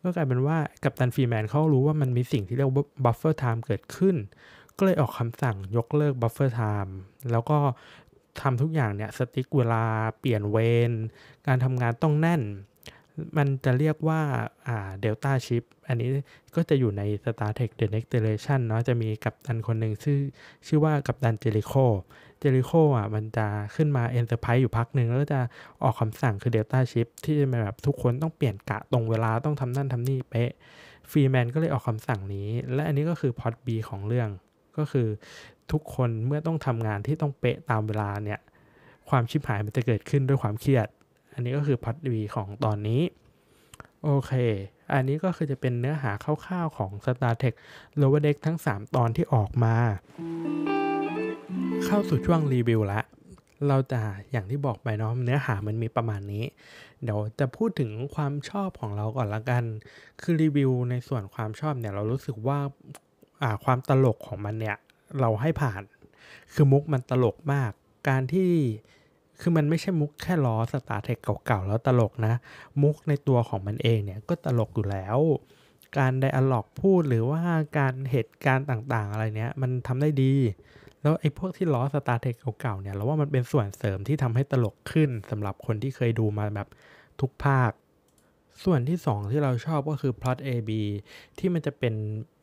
[0.02, 4.16] ก็กลายเป็นว่ากัปตัน Freeman เขารู้ว่ามันมีสิ่งที่เรียกว่า buffer time เกิดขึ้น
[4.78, 6.96] ก็เลยออกคำสั่งยกเลิก buffer time
[7.30, 7.58] แล้วก็
[8.40, 9.84] ทำทุกอย่างเนี่ย strict เวลา
[10.18, 10.56] เปลี่ยนเว
[10.90, 10.92] น
[11.46, 12.42] การทำงานต้องแน่น
[13.36, 14.20] มันจะเรียกว่า
[14.68, 16.08] อ่า delta shift อันนี้
[16.54, 20.20] ก็จะอยู่ใน Star Trek The Next Generation เนาะจะมีกัปตันคนหนึ่งชื่อ
[20.66, 21.74] ชื่อว่ากัปตัน Jellico
[22.40, 25.40] Jellico อะมันจะขึ้นมา Enterprise อยู่พักหนึ่งแล้วก็จะ
[25.82, 30.50] ออกคำสั่งคือ delta shift ที่จะแบบทุกคนต้องเปลี่ยนกะตรงเวลาต้องทำนั่นทำนี่เป๊ะ
[31.10, 34.28] Freeman ก็เลยออกคำสั่งนี้ และอันนี้ก็คือ plot B ของเรื่อง
[34.78, 35.08] ก็คือ
[35.72, 38.40] ทุกคนเมื่อต้องทำงานที่ต้องเป๊ะตามเวลาเนี่ย
[39.08, 40.88] ความชิบหายมันจะเกิดขึ้นด้วยความเครียด
[41.34, 43.02] อันนี้ก็คือพัดวีของตอนนี้
[44.04, 44.32] โอเค
[44.92, 47.54] อันนี้ก็คือจะเป็นเนื้อหาคร่าวๆของ Star Trek
[48.00, 49.74] Lower Deck ทั้ง 3 ตอนที่ออกมา
[51.84, 53.00] เข้าสู่ช่วงรีวิวละ
[53.68, 56.44] เราจะอย่างที่บอกไปเนาะเนื้อหามันมีประมาณนี้
[57.02, 59.64] เดี๋ยวจะพูดถึงความชอบของเราก่อนละกัน
[60.22, 62.58] คือรีวิวในส่วนความชอบเนี่ยเรารู้สึกว่า
[63.64, 64.76] ความตลกของมันเนี่ย
[65.20, 65.82] เราให้ผ่าน
[66.54, 67.72] คือมุกมันตลกมาก
[68.08, 68.50] การที่
[69.40, 72.34] คือมันไม่ใช่มุกแค่ล้อ Star Trek เก่าๆแล้วตลกนะ
[72.82, 75.18] มุกในตัวของมันเองเนี่ยก็ตลกอยู่แล้ว
[75.98, 77.42] การ dialogue พูดหรือว่า
[77.78, 80.34] การเหตุการณ์ต่างๆ อะไรเนี้ยมันทำได้ดี
[81.02, 86.68] แล้วไอ้พวกที่ล้อ Star Trek เก่าๆเนี่ยเราว่ามันเป็นส่วนเสริมที่ทำให้ตลกขึ้นสำหรับคนที่เคยดูมาแบบ
[87.20, 87.70] ทุกภาค
[88.64, 90.70] ส่วนที่ 2 ที่เราชอบก็คือพล็อต AB
[91.38, 91.94] ที่มันจะเป็น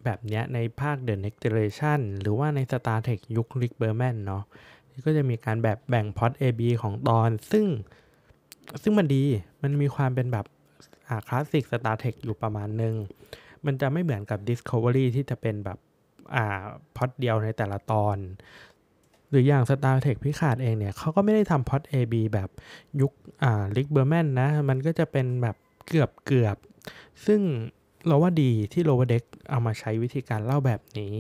[0.05, 4.43] แบบนี้ในภาค The Next Generation หรือว่าใน Star Trek ยุค Rick Berman เนาะ
[5.05, 7.65] ก็จะมีการแบบแบ่งพอด AB ของตอน ซึ่ง
[8.81, 9.23] ซึ่งมันดี
[9.61, 10.45] มันมีความเป็นแบบ
[11.07, 12.95] อ่าคลาสสิก Star Trek อยู่ประมาณนึง
[13.65, 15.77] มันจะไม่เหมือนกับ Discovery ที่จะเป็นแบบ
[16.35, 16.61] อ่า
[16.95, 18.17] พอดเดียวในแต่ละตอน
[19.29, 22.49] หรืออย่าง Star Trek พิขาดเองเนี่ยเขาก็ไม่ได้ทำพอด AB แบบ
[23.01, 23.11] ยุค
[23.43, 25.55] อ่า Rick Berman นะ มันก็จะเป็นแบบ
[25.87, 26.57] เกือบเกือบ
[27.25, 27.41] ซึ่ง
[28.07, 31.15] เราว่าดีที่ Lower Deck เอามาใช้วิธีการเล่าแบบนี้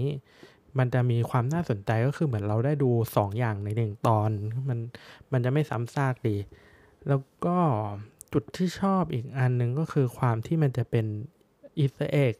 [0.77, 4.29] มันจะมีความน่าสนใจก็คือเหมือนเราได้ดู2ออย่างในหนึ่งตอน
[4.69, 4.79] มัน
[5.31, 6.37] มันจะไม่ซ้ำซากดี
[7.07, 7.57] แล้วก็
[8.33, 11.05] จุดที่ชอบอีกอันหนึ่งก็คือความที่มันจะเป็น
[11.77, 12.33] Easter egg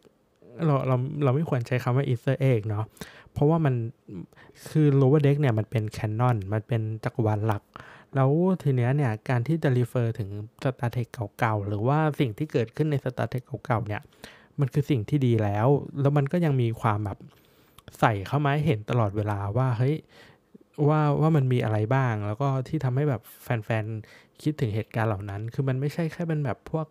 [0.66, 2.86] เราเราเราไม่ควรใช้คำว่า Easter egg เนาะ
[3.34, 3.76] เพราะว่ามัน
[4.70, 7.64] คือ Lower Deck เนี่ยมันเป็น canon มันเป็นจักรวาลหลัก
[8.16, 8.32] แล้ว
[8.64, 10.30] ทีเนี้ยเนี่ยการที่จะ refer ถึง
[10.64, 11.08] Star Trek
[11.40, 14.02] เก่าๆ หรือว่าสิ่งที่เกิดขึ้นใน Star Trek เก่าๆเนี่ย
[14.60, 15.68] มันคือสิ่งที่ดีแล้ว
[16.02, 17.20] แล้วมันก็ยังมีความแบบ
[18.00, 19.96] ใส่เข้ามาให้เห็นตลอดเวลาว่าเฮ้ย
[20.88, 26.88] ว่าว่ามันมีอะไรบ้าง แล้วก็ที่ทำให้แบบแฟนๆ คิดถึงเหตุการณ์เหล่านั้น คือมันไม่ใช่แค่เป็นแบบพวก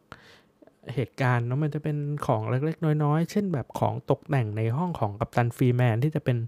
[0.95, 6.39] เหตุการณ์เนาะมันจะเป็นของเล็กๆ น้อยๆ เช่นแบบของตกแต่งในห้องของกัปตัน Freeman ที่จะเป็น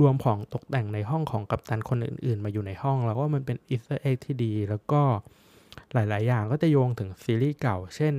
[0.00, 5.02] รวมของตกแต่งในห้องของกัปตันคนอื่น ๆ มาอยู่ในห้องแล้วก็มันเป็น Easter egg ที่ดี แล้วก็
[5.94, 8.14] หลาย ๆ อย่างก็จะโยงถึงซีรีส์เก่า เช่น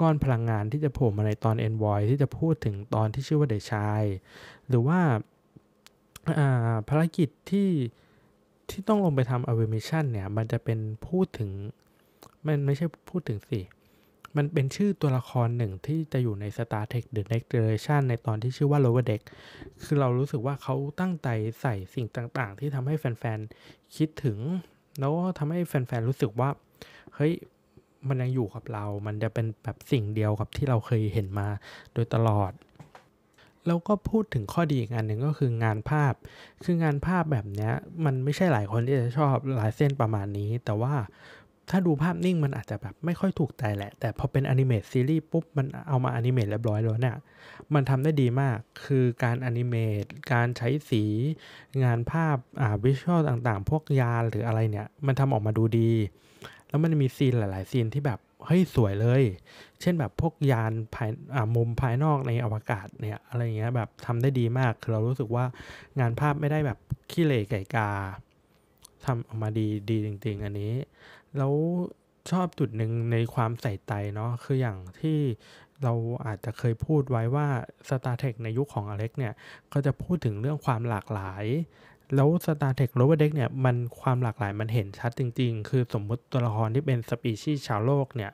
[0.00, 4.02] ก้อนพลังงานที่จะโผล่มาในตอน Envoy ที่จะพูดถึงตอนที่ชื่อว่า The Child
[4.68, 5.00] หรือว่า
[6.88, 7.70] ภารกิจที่
[8.70, 11.50] ที่ต้องลงไปทำ away mission เนี่ย มันจะเป็นพูดถึง
[12.46, 13.60] มันไม่ใช่พูดถึงสิ
[14.36, 19.22] มันเป็นชื่อตัวละครหนึ่งที่จะอยู่ใน Star Trek The Next Generation ในตอนที่ชื่อว่า Lower Deck
[19.84, 21.28] คือเรารู้สึกว่าเขาตั้งใจ
[21.60, 24.38] ใส่สิ่งต่างๆ ที่ทำให้แฟนๆ คิดถึง
[25.00, 26.50] แล้วก็ทำให้แฟนๆ รู้สึกว่า
[27.14, 27.32] เฮ้ย
[28.08, 31.48] มันยังอยู่กับเรา มันจะเป็นแบบสิ่งเดียวกับที่เราเคยเห็นมา
[31.92, 32.52] โดยตลอด
[33.66, 36.12] แล้วก็พูดถึงข้อดีอีกอันหนึ่งก็คืองานภาพ
[36.64, 37.70] คืองานภาพแบบนี้
[38.04, 40.94] มันไม่ใช่หลายคนที่จะชอบลายเส้นประมาณนี้ แต่ว่า
[41.70, 47.16] ถ้าดูภาพนิ่งมันอาจจะแบบไม่ค่อยถูกใจแหละ แต่พอเป็นอนิเมตซีรีส์ปุ๊บ มันเอามาอนิเมตเรียบร้อยแล้วเนี่ย
[47.74, 51.04] มันทำได้ดีมาก คือการอนิเมตการใช้สี
[51.84, 55.92] งานภาพอ่าวิชวลต่างๆ พวกยาหรืออะไรเนี่ย มันทำออกมาดูดี
[56.68, 59.22] แล้วมันมีซีนหลาย ๆ ซีนที่แบบ เฮ้ย สวยเลย
[59.80, 65.44] เช่นแบบพวกยานภายอ่ามุมภายนอกในอวกาศเนี่ย อะไรเงี้ยแบบทำได้ดีมาก คือเรารู้สึกว่า
[66.00, 66.78] งานภาพไม่ได้แบบ
[67.10, 67.90] ขี้เหร่ไก่กา
[69.06, 70.74] ทำออกมาดีดีจริง ๆ อันนี้
[71.36, 71.52] แล้ว
[72.30, 75.18] ชอบจุดหนึ่งในความใส่ใจเนาะคืออย่างที่
[75.82, 75.94] เรา
[76.26, 77.48] อาจจะเคยพูดไว้ว่า
[77.88, 79.32] Star Trek ในยุคของอเล็กเนี่ย
[79.72, 81.44] ก็จะพูดถึงเรื่องความหลากหลาย
[82.14, 88.32] แล้ว Star Trek Lower Deck เนี่ย มันความหลากหลายมันเห็นชัดจริง ๆ คือสมมุติตัวละครที่เป็นสปีชีส์ชาวโลกเนี่ย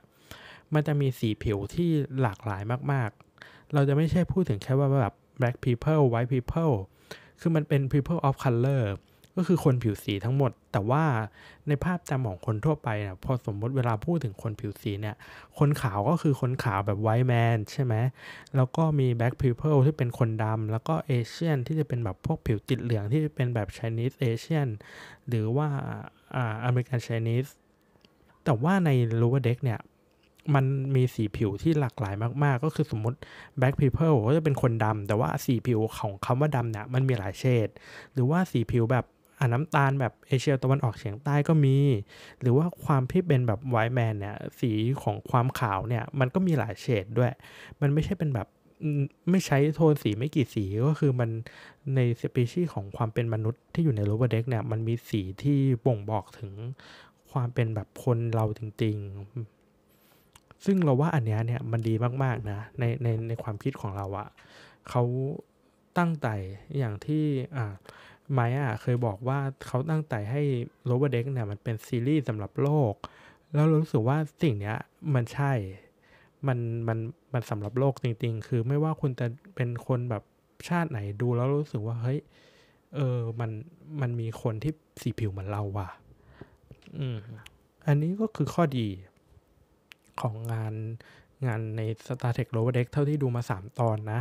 [0.74, 6.74] มันจะมีสีผิวที่หลากหลายมากๆ เราจะไม่ใช่พูดถึงแค่ว่าแบบ black people white people
[7.40, 8.84] คือมันเป็น people of color
[9.36, 11.04] ก็คือคนผิวสีทั้งหมด แต่ว่า
[11.68, 15.16] ในภาพจำของคนทั่วไปเนี่ยพอสมมติเวลาพูดถึงคนผิวสีเนี่ย
[15.58, 17.94] คนขาวก็คือคนขาวแบบ white man ใช่ไหม
[18.56, 24.68] แล้วก็มี black people ที่เป็นคนดำแล้วก็ Asian ที่จะเป็นแบบพวกผิวติดเหลืองที่เป็นแบบ Chinese Asian
[25.28, 25.68] หรือว่า
[26.36, 27.46] อ่า American Chinese
[28.44, 29.80] แต่ว่าใน Lower Deck เนี่ย
[30.54, 30.64] มัน
[30.96, 32.14] มีสีผิวที่หลากหลาย
[32.44, 33.18] มาก ๆ ก็คือสมมติ
[33.58, 37.68] black people ก็จะเป็นคนดำแต่ว่าสีผิวของคำว่าดำเนี่ยมันมีหลายเฉด
[38.12, 39.04] หรือว่าสีผิวแบบ
[39.42, 41.76] อ่าน้ำตาลแบบเอเชียตะวันออกเฉียงใต้ก็มี
[42.40, 47.32] หรือว่าความที่เป็นแบบไวท์แมนเนี่ยสีของความขาวเนี่ยมันก็มีหลายเฉดด้วย
[47.80, 48.48] มันไม่ใช่เป็นแบบ
[49.30, 51.30] ไม่ใช้โทนสีไม่กี่สีก็คือมัน
[51.94, 56.52] ในสปีชีส์ของความเป็นมนุษย์ที่อยู่ในโรเบอเด็กเนี่ยมันมีสีที่บ่งบอกถึง
[57.32, 58.96] ความเป็นแบบคนเราจริง
[59.80, 64.28] ๆ ซึ่งเราว่าอันเนี้ยเนี่ยมันดีมาก ๆ นะ ในในในความคิดของเราอะ
[64.90, 65.02] เขา
[65.98, 66.28] ตั้งใจ
[66.78, 67.24] อย่างที่
[67.56, 67.74] อ่า
[68.32, 70.42] ไมอะเคยบอกว่าเขาตั้งใจให้
[70.84, 72.94] โรเบอเด็กเนี่ยมันเป็นซีรีส์สำหรับโลก
[73.52, 74.76] แล้วรู้สึกว่าสิ่งเนี้ย
[75.14, 75.52] มันใช่
[76.46, 76.58] มัน
[76.88, 76.98] มัน
[77.32, 80.22] มันสำหรับโลกจริง ๆ คือไม่ว่าคุณจะเป็นคนแบบ
[80.68, 82.20] ชาติไหนดูแล้วรู้สึกว่าเฮ้ย
[82.94, 83.50] เออมัน
[84.00, 85.88] มันมีคนที่สีผิวเหมือนเราว่ะ
[86.98, 87.18] อืม
[87.86, 88.88] อันนี้ก็คือข้อดี
[90.20, 90.74] ของงาน
[91.46, 94.20] งานใน Star Trek Lower Deck เท่าที่ดูมา 3 ตอนนะ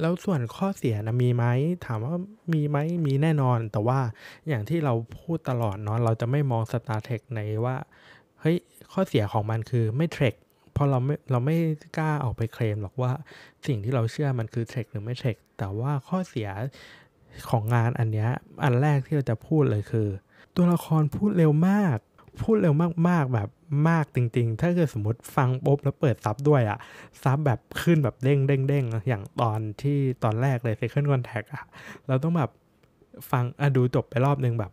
[0.00, 1.44] แล้วส่วนข้อเสียนะมีไหม
[1.86, 2.14] ถามว่า
[2.52, 3.98] มีไหมมีแน่นอน แต่ว่า
[4.48, 7.76] อย่างที่เราพูดตลอดเนาะเราจะไม่มอง Star Trek ในว่า
[8.40, 8.56] เฮ้ย
[8.92, 10.34] ข้อเสียของมันคือไม่เทรค
[10.72, 11.56] เพราะเราไม่เราไม่
[11.98, 13.12] กล้าออกไปเคลมหรอกว่า
[13.66, 16.48] สิ่งที่เราเชื่อมันคือเทรคหรือไม่เทรคแต่ว่าข้อเสีย
[17.50, 18.30] ของงานอันเนี้ย
[18.64, 20.08] อันแรกที่เราจะพูดเลยคือ
[20.56, 21.96] ตัวละครพูดเร็วมาก
[22.42, 22.74] พูดเร็ว
[23.08, 23.48] มากๆแบบ
[23.88, 26.78] มากจริง ๆ ถ้าเกิดสมมติฟังปุ๊บแล้วเปิดซับด้วยอะ
[27.22, 31.64] ซับแบบขึ้นแบบเด้งเด้งเด้งอย่างตอนที่ตอนแรกเลย Second Contact อะ
[32.08, 32.50] เราต้องแบบ
[33.30, 34.72] ฟังอะดูจบไปรอบนึงแบบ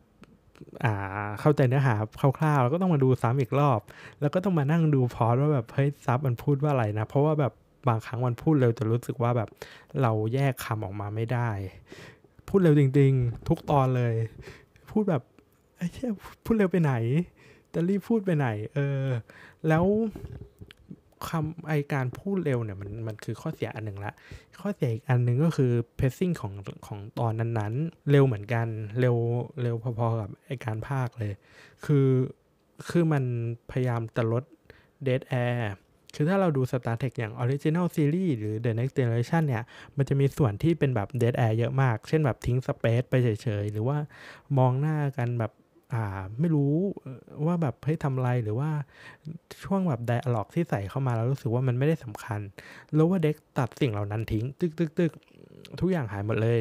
[0.83, 0.93] อ่า
[1.41, 1.95] เข้าใจเนื้อหา
[2.39, 3.79] คร่าวๆแล้วก็ต้องมาดูซ้ำอีกรอบ
[4.21, 7.53] แล้วก็ต้องมานั่งดูพอว่าแบบเฮ้ยซับมันพูดว่าอะไรนะ เพราะว่าแบบ
[7.88, 9.49] บางครั้งมันพูดเร็วจะรู้สึกว่าแบบ
[10.01, 11.49] เราแยกคำออกมาไม่ได้
[12.47, 14.13] พูดเร็วจริง ๆ ทุกตอนเลย
[14.91, 15.23] พูดแบบ
[15.77, 16.12] ไอ้เชี่ย
[16.45, 16.93] พูดเร็วไปไหน
[17.79, 19.07] จะรีบพูดไปไหน เออ
[19.67, 19.85] แล้ว
[21.29, 24.13] คำไอการพูดเร็วเนี่ยมันมันคือข้อเสียอันหนึ่งละ
[24.61, 26.53] ข้อเสียอีกอันหนึ่งก็คือเพซซิ่งของ
[26.87, 28.67] ของตอนนั้นๆ เร็วเหมือนกัน
[28.99, 29.17] เร็ว
[29.61, 31.33] เร็วพอๆกับไอการภาคเลย
[31.85, 32.07] คือ
[32.89, 33.23] คือมัน
[33.71, 34.43] พยายามจะลด
[35.03, 35.73] เด a แอร์
[36.15, 39.63] คือถ้าเราดู Star Trek อย่าง Original Series หรือ The Next Generation เนี่ย
[39.97, 43.29] มันจะมีส่วนที่เป็นแบบ Dead Air เยอะมาก เช่นแบบทิ้งสเปซไปเฉ
[43.63, 43.97] ยๆ หรือว่า
[44.57, 45.51] มองหน้ากันแบบ
[45.93, 46.04] อ่า
[46.39, 46.73] ไม่รู้
[47.45, 48.69] ว่าแบบเฮ้ทำไรหรือว่า
[49.63, 52.39] ช่วงแบบไดอะล็อกที่ใส่เข้ามาแล้วรู้สึกว่ามันไม่ได้สำคัญ
[52.93, 55.12] แล้วว่าเด็กตัดสิ่งเหล่านั้นทิ้ง ตึกตึกตึก
[55.80, 56.60] ทุกอย่างหายหมดเลย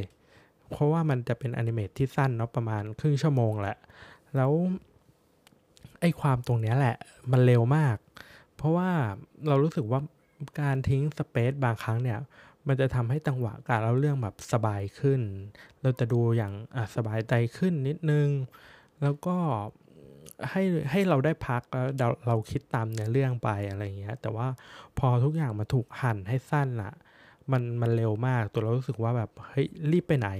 [0.70, 3.76] เพราะว่ามันจะเป็นอนิเมตที่สั้นเนาะประมาณครึ่งชั่วโมงแหละ
[4.36, 4.52] แล้ว
[6.00, 6.96] ไอ้ความตรงนี้แหละ
[7.32, 7.96] มันเร็วมาก
[8.56, 8.90] เพราะว่า
[9.48, 10.00] เรารู้สึกว่า
[10.60, 12.18] การทิ้งสเปซบางครั้งเนี่ย
[12.66, 15.20] มันจะทำให้จังหวะการเล่าเรื่องแบบสบายขึ้น
[15.82, 16.52] เราจะดูอย่าง
[16.96, 18.28] สบายใจขึ้นนิดนึง
[19.02, 19.36] แล้วก็
[20.50, 24.46] ให้ให้เราได้พักแล้วเราเราคิดตามเนื้อเรื่องไปอะไรเงี้ย แต่ว่า
[24.98, 26.92] พอทุกอย่างมาถูกหั่นให้สั้นอะ
[27.52, 30.30] มันมันเร็วมากตัวเรารู้สึกว่าแบบเฮ้ยรีบไปไหน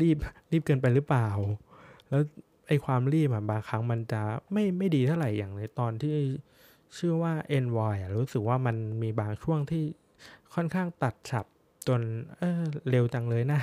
[0.00, 0.16] รีบ
[0.50, 1.28] รีบเกินไปหรือเปล่า
[2.08, 2.22] แล้ว
[2.66, 4.20] ไอ้ความรีบอะบางครั้งมันจะ
[4.52, 6.16] ไม่ไม่ดีเท่าไหร่อย่างในตอนที่
[6.98, 7.32] ชื่อว่า
[7.64, 9.84] n y รู้สึกว่ามันมีบางช่วงที่
[10.54, 11.46] ค่อนข้างตัดฉับ
[11.88, 12.00] จน
[12.38, 13.60] เออเร็วจังเลยนะ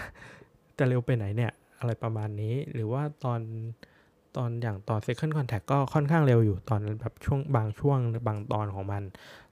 [0.78, 3.40] จะเร็วไปไหนเนี่ย อะไรประมาณนี้ หรือว่าตอน
[4.38, 9.04] ตอนอย่างตอน Second Contact ก็ค่อนข้างเร็วอยู่ตอนแบบช่วงบางช่วงบางตอนของมัน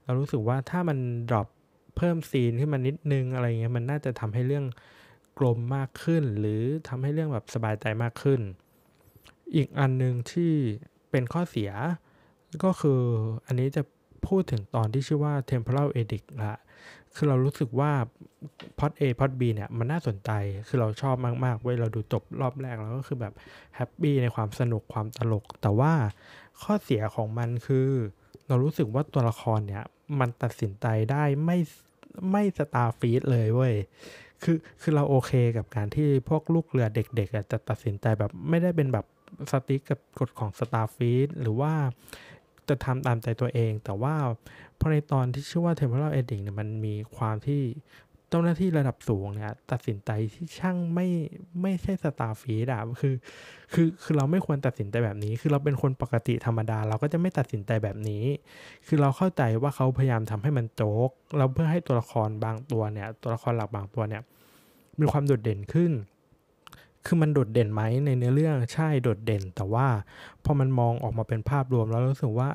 [0.04, 1.48] เรารู้สึกว่าถ้ามัน drop
[1.96, 4.64] เพิ่มซีนขึ้นมานิดนึงอะไรเงี้ยมันน่าจะทำให้เรื่อง
[5.38, 8.40] กลมมากขึ้น หรือทำให้เรื่องแบบสบายใจมากขึ้น
[9.54, 10.52] อีกอันหนึ่งที่
[11.10, 11.70] เป็นข้อเสีย
[12.64, 13.00] ก็คือ
[13.46, 13.82] อันนี้จะ
[14.26, 16.54] พูดถึงตอนที่ชื่อว่า Temporal Edict ละ
[17.16, 17.92] คือเรารู้สึกว่า
[18.78, 20.30] พอด A พอด B เนี่ยมันน่าสนใจ
[20.68, 23.34] คือเราชอบมากๆเว้ยเราดูจบรอบแรกแล้วก็คือแบบ
[23.76, 25.92] happy ในความสนุกความตลก แต่ว่า
[26.62, 27.88] ข้อเสียของมันคือ
[28.48, 29.84] เรารู้สึกว่าตัวละครเนี่ย
[30.20, 31.58] มันตัดสินใจได้ไม่
[32.32, 33.74] ไม่ Starfleet เลยเว้ย
[34.42, 39.06] คือคือเราโอเคกับการที่พวกลูกเรือเด็กๆจะตัดสินใจแบบไม่ได้เป็นแบบ
[39.50, 41.72] stick กับกฎของ Starfleet หรือว่า
[42.68, 44.14] จะทำตามใจตัวเอง แต่ว่า
[44.78, 47.62] พอในตอนที่ชื่อว่า Temporal Edict เนี่ยมันมีความที่
[48.30, 51.06] เจ้าหน้าที่ระดับสูงเนี่ยตัดสินใจที่ช่างไม่
[51.62, 53.14] ไม่ใช่ Starfleet อะคือ
[53.72, 58.24] คือคือเราไม่ควรตัดสินใจแบบนี้ คือเราเป็นคนปกติธรรมดา เราก็จะไม่ตัดสินใจแบบนี้
[58.86, 64.22] คือเราเข้าใจว่าเขาพยายามทำให้มันโจ๊กเราเพื่อให้ตัวละครบางตัวเนี่ย ตัวละครหลักบางตัวเนี่ย
[65.00, 65.92] มีความโดดเด่นขึ้น
[67.06, 69.86] คือมันโดดเด่นไหมในเนื้อเรื่องใช่โดดเด่น แต่ว่า
[70.44, 72.48] พอมันมองออกมาเป็นภาพรวมแล้วรู้สึกว่า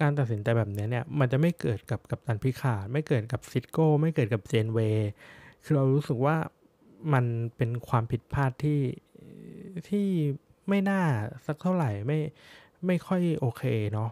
[0.00, 5.10] การตัดสินใจแบบนี้เนี่ยมันจะไม่เกิดกับกับตันพิขาดไม่เกิดกับซิดโก้ไม่เกิดกับเจนเวย์
[5.62, 6.36] คือเรารู้สึกว่า
[7.12, 7.24] มัน
[7.56, 8.80] เป็นความผิดพลาดที่
[9.88, 10.06] ที่
[10.68, 11.02] ไม่น่า
[11.46, 12.18] สักเท่าไหร่ไม่
[12.86, 13.62] ไม่ค่อยโอเค
[13.92, 14.10] เนาะ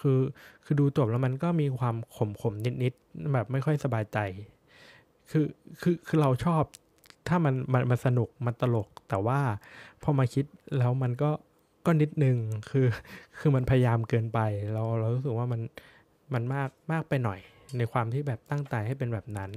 [0.00, 0.20] คือ
[0.64, 2.92] คือดูจบแล้วมันก็มีความขมขมนิดนิด
[3.34, 4.18] แบบไม่ค่อยสบายใจ
[5.30, 5.46] คือ
[5.80, 6.62] คือคือเราชอบ
[7.28, 9.40] ถ้ามันมันมันสนุกมันตลก แต่ว่า
[10.02, 10.44] พอมาคิด
[10.78, 11.30] แล้วมันก็
[11.86, 12.36] ก็นิดนึง
[12.70, 12.86] คือ
[13.38, 14.38] คือมันพยายามเกินไป
[14.72, 15.60] เราเรารู้สึกว่ามัน
[16.34, 17.40] มันมากมากไปหน่อย
[17.76, 19.52] ในความที่แบบตั้งใจให้เป็นแบบนั้น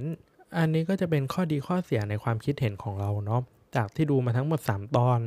[0.58, 3.40] อันนี้ก็จะเป็นข้อดีข้อเสียในความคิดเห็นของเราเนาะ
[3.76, 5.20] จากที่ดูมาทั้งหมด 3 ตอน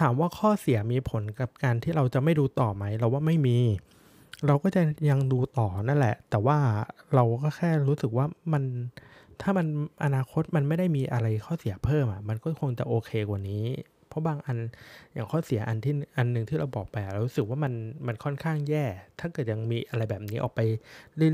[0.00, 3.58] ถามว่าข้อเสียมีผลกับการที่เราจะไม่ดูต่อไหม เราว่าไม่มี
[4.46, 6.58] เราก็จะยังดูต่อนั่นแหละ แต่ว่า
[7.14, 8.62] เราก็แค่รู้สึกว่ามัน
[9.42, 9.66] ถ้ามัน
[10.04, 13.66] อนาคตมันไม่ได้มีอะไรข้อเสียเพิ่มอะมันก็คงจะโอเคกว่านี้
[14.08, 14.58] เพราะบางอัน
[15.12, 17.72] อย่างข้อเสียอันที่อันหนึ่งที่เราบอกไปเรารู้สึกว่ามัน
[18.06, 18.84] มันค่อนข้างแย่
[19.20, 20.60] ถ้าเกิดยังมีอะไรแบบนี้ออกไป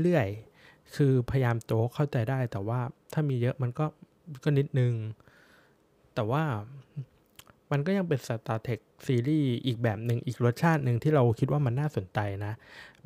[0.03, 2.79] เรื่อยๆ คือพยายามโจ๊กเข้าใจได้ แต่ว่า
[3.13, 3.85] ถ้ามีเยอะมันก็
[4.43, 4.93] ก็นิดนึง
[6.15, 6.43] แต่ว่า
[7.71, 12.53] มันก็ยังเป็นสตาร์เทคซีรีส์อีกแบบหนึ่งอีกรสชาติหนึ่งที่เราคิดว่ามันน่าสนใจนะ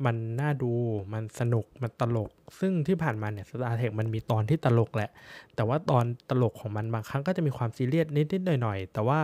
[0.04, 0.72] มันน่าดู
[1.12, 5.10] มันสนุกมันตลก ซึ่งที่ผ่านมาเนี่ย Star Trek มันมีตอนที่ตลกแหละ
[5.54, 9.20] แต่ว่าตอนตลกของมันบางครั้งก็จะมีความซีเรียสนิดๆหน่อยๆ แต่ว่า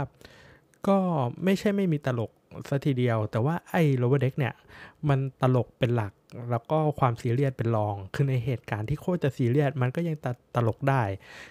[0.86, 0.96] ก็
[1.44, 2.30] ไม่ใช่ไม่มีตลก
[2.68, 4.54] ซะทีเดียว แต่ว่าไอ้ Lower Decks เนี่ย
[5.08, 6.12] มันตลกเป็นหลัก
[6.50, 11.02] แล้วก็ความซีเรียสเป็นรอง คือในเหตุการณ์ที่โคตรจะซีเรียสมันก็ยังตลกได้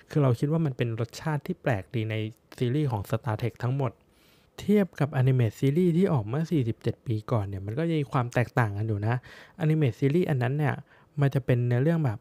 [0.10, 2.16] คือเราคิดว่ามันเป็นรสชาติที่แปลกดีใน
[2.58, 3.92] ซีรีส์ของ Star Trek ทั้งหมด
[4.60, 6.44] เทียบกับ Animated Series ที่ออกเมื่อ
[6.76, 9.16] 47 ปีก่อนเนี่ย มันก็ยังมีความแตกต่างกันอยู่นะ
[9.60, 10.76] Animated Series อันนั้นเนี่ย
[11.22, 12.20] มันจะเป็นในเรื่องแบบ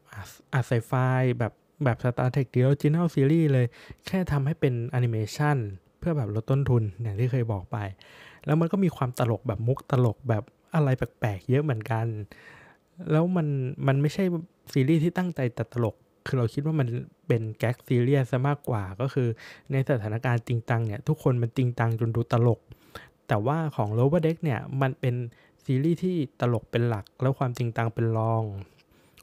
[0.55, 0.93] อาไซไฟ
[1.39, 1.53] แบบ
[1.85, 3.67] แบบ Star Trek The Original Series เลย
[4.07, 5.57] แค่ทำให้เป็นแอนิเมชัน
[5.99, 7.77] เพื่อแบบลดต้นทุนอย่างที่เคยบอกไป
[8.47, 12.07] แล้วมันก็มีความตลกแบบมุกตลกแบบ อะไรแปลกๆเยอะเหมือนกัน
[13.11, 13.47] แล้วมัน
[13.87, 14.25] มันไม่ใช่
[14.73, 16.89] ซีรีส์ที่ตั้งใจจะตลก คือเราคิดว่ามัน
[17.27, 19.29] เป็นแก๊กซีเรียสซะมากกว่า ก็คือ
[19.73, 22.61] ในสถานการณ์จริงจังเนี่ยทุกคนมันจริงจังจนดูตลก
[23.29, 25.15] แต่ว่าของ Lower Deck เนี่ยมันเป็น
[25.65, 28.43] ซีรีส์ที่ตลกเป็นหลัก แล้วความจริงจังเป็นรอง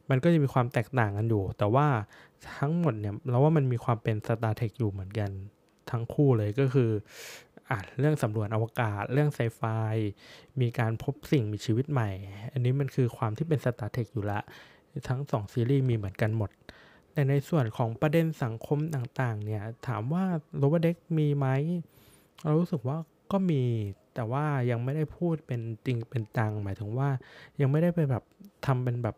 [0.09, 1.87] มันก็จะมีความแตกต่างกันอยู่ แต่ว่า
[2.57, 5.29] ทั้งหมดเนี่ยเราว่ามันมีความเป็นสตาร์เทคอยู่เหมือนกัน
[5.91, 6.89] ทั้งคู่เลยก็คือ
[7.73, 9.61] อะเรื่องสำรวจอวกาศ เรื่องไซไฟ
[10.61, 12.09] มีการพบสิ่งมีชีวิตใหม่
[12.53, 14.39] อันนี้มันคือความที่เป็น Star Trek อยู่ละ
[15.07, 16.49] ทั้งสองซีรีส์มีเหมือนกันหมด
[17.13, 20.25] แต่ในส่วนของประเด็นสังคมต่างๆ เนี่ย ถามว่า
[20.57, 21.47] Lower Decks มีไหม
[22.43, 22.97] เรารู้สึกว่า
[23.31, 23.63] ก็มี
[24.15, 27.09] แต่ว่ายังไม่ได้พูดเป็นจริงเป็นจัง หมายถึงว่า
[27.61, 28.23] ยังไม่ได้ไปแบบ
[28.65, 29.15] ทำเป็นแบบ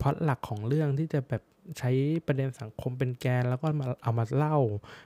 [0.00, 1.42] พอดหลักของเรื่องที่จะแบบ
[1.78, 1.90] ใช้
[2.26, 4.56] ประเด็นสังคมเป็นแกนแล้วก็มาเอามาเล่า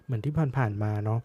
[0.03, 1.21] เหมือนที่ผ่านๆมาเนาะ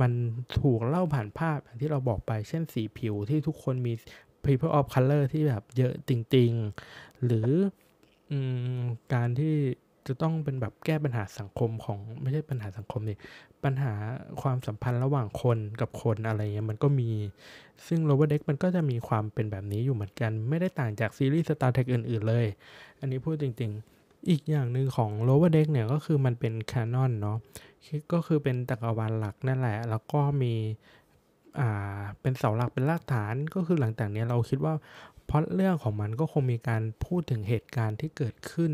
[0.00, 0.12] มัน
[0.60, 3.92] ถูกเล่าผ่านภาพอย่างที่เราบอกไป เช่นสีผิวที่ทุกคนมี
[4.44, 6.50] people of color ที่แบบเยอะจริง
[6.88, 7.48] ๆ หรือ
[8.30, 8.32] อ
[9.14, 9.54] การที่
[10.08, 13.16] จะต้องเป็นแบบแก้ปัญหาสังคมของไม่ใช่ปัญหาสังคมนี่
[13.64, 13.92] ปัญหา
[14.42, 17.10] ความสัมพันธ์ระหว่างคนกับคนอะไรเงี้ยมันก็มี
[17.86, 22.46] ซึ่ง Lower Deck มันก็จะมีความเป็นแบบนี้อยู่เหมือนกัน ไม่ได้ต่างจากซีรีส์ Star Trek อื่น ๆ เลย
[23.00, 27.38] อันนี้พูดจริง ๆ อีกอย่างหนึ่งของ Lower Deck เนี่ยก็คือมันเป็นแคนนอนเนาะ
[28.12, 30.54] ก็คือเป็นจักรวาลหลักนั่นแหละ แล้วก็มี
[31.60, 34.74] อ่าเป็นเสาหลักเป็นรากฐานก็คือหลังจากนี้เราคิดว่า
[35.26, 38.72] เพราะเรื่องของมันก็คงมีการพูดถึงเหตุการณ์ที่เกิดขึ้น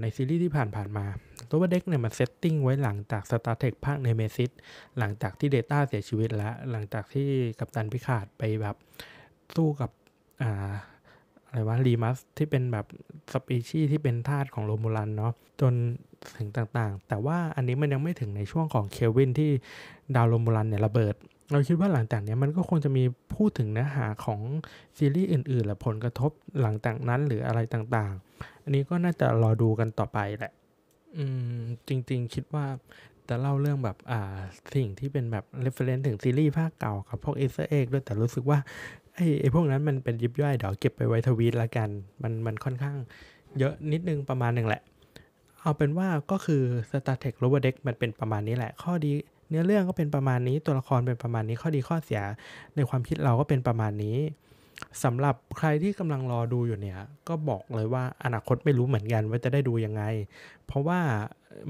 [0.00, 1.06] ในซีรีส์ที่ผ่านๆมา
[1.48, 4.50] ตัว Decks เนี่ยมัน setting ไว้หลังจาก Star Trek ภาค Nemesis
[4.98, 8.76] หลังจากที่ Data เสียชีวิตแล้ว หลังจากที่กัปตัน Picard ไปแบบ
[9.56, 9.90] สู้กับ
[11.50, 12.86] อะไรวะ Remus ที่เป็นแบบ
[13.32, 15.74] สปีชีที่เป็นทาสของ Romulan เนาะจน
[16.36, 19.50] ถึงต่างๆ แต่ว่าอันนี้มันยังไม่ถึงในช่วงของ Kelvin ที่
[20.14, 21.14] ดาว Romulan เนี่ยระเบิด
[21.50, 24.40] เราคิดว่าหลังจากนี้มันก็คงจะมีพูดถึงเนื้อหาของ
[24.98, 30.52] ซีรีส์อื่นๆและผลกระทบหลังจากนั้นหรืออะไรต่างๆ อันนี้ก็น่าจะรอดูกันต่อไปแหละ
[31.16, 31.24] อื
[31.56, 32.66] มจริงๆ คิดว่า
[33.28, 34.38] จะเล่าเรื่องแบบอ่า
[34.74, 38.58] สิ่งที่เป็นแบบ reference ถึงซีรีส์ภาคเก่ากับพวก easter egg ด้วยแต่รู้สึกว่า
[39.20, 41.88] อ้ไอ้พวกนั้นมันเป็นยิบย่อยเดี๋ยวเก็บไปไว้ทวีตละกัน
[42.22, 42.96] มันมันค่อนข้าง
[43.58, 44.82] เยอะนิดนึงประมาณหนึ่งแหละ
[45.60, 49.12] เอาเป็นว่าก็คือ Star Trek Lower Deck มันเป็นประมาณนี้แหละ ข้อดี
[49.48, 52.22] เนื้อเรื่องก็เป็นประมาณนี้ ตัวละครเป็นประมาณนี้ ข้อดีข้อเสีย
[52.76, 54.16] ในความคิดเราก็เป็นประมาณนี้
[55.04, 60.02] สำหรับใครที่กำลังรอดูอยู่เนี่ย ก็บอกเลยว่าอนาคตไม่รู้เหมือนกันว่าจะได้ดูยังไง
[60.66, 61.00] เพราะว่า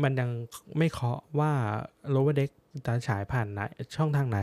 [0.02, 0.30] มันยัง
[0.78, 1.52] ไม่เคาะว่า
[2.14, 2.50] Lower Deck
[2.86, 3.60] จะฉายผ่านไหน
[3.96, 4.38] ช่องทางไหน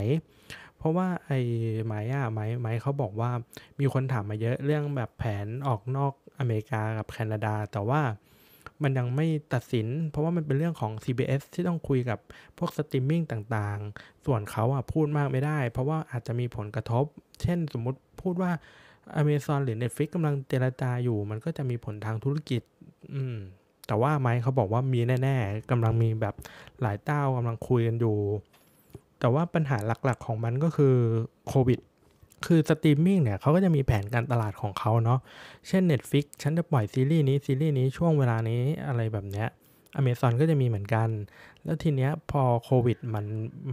[0.78, 1.40] เพราะว่าไอ้
[1.86, 3.32] ไม้อะไม้ไม้เขาบอกว่า
[3.80, 8.02] มีคนถามมาเยอะเรื่องแบบแผนออกนอกอเมริกากับแคนาดา แต่ว่า
[8.84, 12.20] มันยังไม่ตัดสิน เพราะว่ามันเป็นเรื่องของ CBS ที่ต้องคุยกับ
[12.58, 17.06] พวกสตรีมมิ่งต่างๆ ส่วนเขาอะพูดมากไม่ได้ เพราะว่าอาจจะมีผลกระทบ
[17.42, 18.52] เช่นสมมุติพูดว่า
[19.22, 22.62] Amazon หรือ Netflix กำลังเจรจาอยู่ มันก็จะมีผลทางธุรกิจ
[23.14, 23.38] อืม
[23.88, 26.36] แต่ว่า Mike เขาบอกว่ามีแน่ ๆกำลังมีแบบ
[26.82, 28.18] หลายเจ้ากำลังคุยกันอยู่
[29.20, 30.96] แต่ว่าปัญหาหลักๆของมันก็คือ
[31.48, 31.80] โควิด
[32.46, 35.20] คือสตรีมมิ่งเนี่ยเขาก็จะมีแผนการตลาดของเขาเนาะ
[35.68, 39.48] เช่น Netflix ฉันจะปล่อยซีรีส์นี้ซีรีส์นี้ช่วงเวลานี้อะไรแบบเนี้ย
[39.96, 41.10] อเมซอนก็จะมีเหมือนกัน
[41.64, 43.26] แล้วทีเนี้ยพอโควิดมัน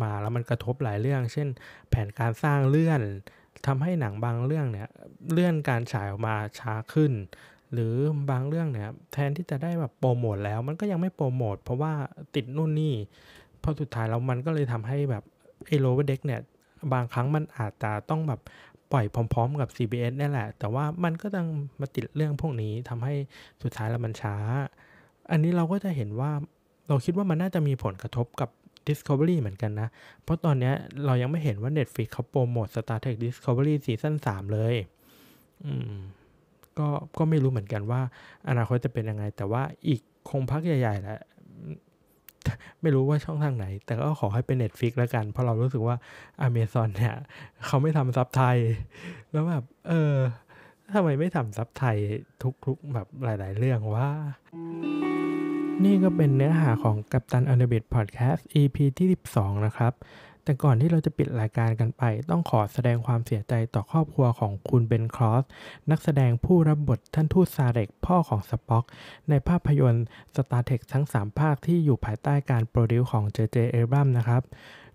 [0.03, 1.49] มาแล้วมันกระทบหลายเรื่อง เช่น
[1.91, 3.01] แผนการสร้างเลื่อน
[3.67, 4.89] ทำให้หนังบางเรื่องเนี่ย
[5.33, 7.13] เลื่อนการฉายออกมาช้าขึ้น
[7.73, 7.95] หรือ
[8.31, 11.93] บางเรื่องเนี่ยแทนที่จะได้แบบโปรโมทแล้ว มันก็ยังไม่โปรโมทเพราะว่า
[12.35, 12.95] ติดนู่นนี่
[13.63, 15.25] พอสุดท้ายแล้วมันก็เลยทำให้แบบ
[15.67, 16.41] ไอ้โลเวอร์เด็กเนี่ย
[16.93, 18.41] บางครั้งมันอาจจะต้องแบบ
[18.93, 21.49] ปล่อยพร้อม ๆ กับ CBS นี่แหละ แต่ว่ามันก็ต้อง
[21.81, 23.15] มาติดเรื่องพวกนี้ทำให้
[23.63, 24.37] สุดท้ายแล้วมันช้า
[25.31, 26.31] อันนี้เราก็จะเห็นว่า
[26.89, 28.51] เราคิดว่ามันน่าจะมีผลกระทบกับ
[28.89, 29.89] Discovery เหมือนกันนะ
[30.23, 30.73] เพราะตอนนี้
[31.05, 34.75] เรายังไม่เห็นว่า Netflix เขาโปรโมท Star Trek Discovery ซีซั่น3เลย
[35.65, 35.95] อืม
[36.79, 38.01] ก็ ก็ไม่รู้เหมือนกันว่า
[38.49, 40.01] อนาคตจะเป็นยังไง แต่ว่าอีก
[40.31, 41.21] คงพักใหญ่ๆแหละ
[42.83, 45.97] ไม่รู้ว่าช่องทางไหน แต่ก็ขอให้เป็น Netflix แล้วกัน เพราะเรารู้สึกว่า
[46.47, 47.15] Amazon เนี่ย
[47.67, 48.59] เขาไม่ทำซับไทย
[49.33, 50.15] แล้วแบบ เออ
[50.95, 51.97] ทำไมไม่ทำซับไทย
[52.67, 54.11] ทุกๆแบบหลาย ๆ เรื่องว่า
[55.85, 59.93] นี่ก็เป็นเนื้อหาของกัปตันอันเดบิดพอดแคสต์ EP ที่ 12 นะครับ
[60.45, 65.45] แต่ก่อนที่เราจะปิดรายการกันไป ต้องขอแสดงความเสียใจต่อครอบครัวของคุณเบนครอส
[65.91, 68.85] นักแสดงผู้รับบทท่านทูต Sarek พ่อของ Spock
[69.29, 74.43] ในภาพยนตร์ Star Trek ทั้ง 3 ภาคที่อยู่ภายใต้การ produce ของเจเจเอรัมนะครับ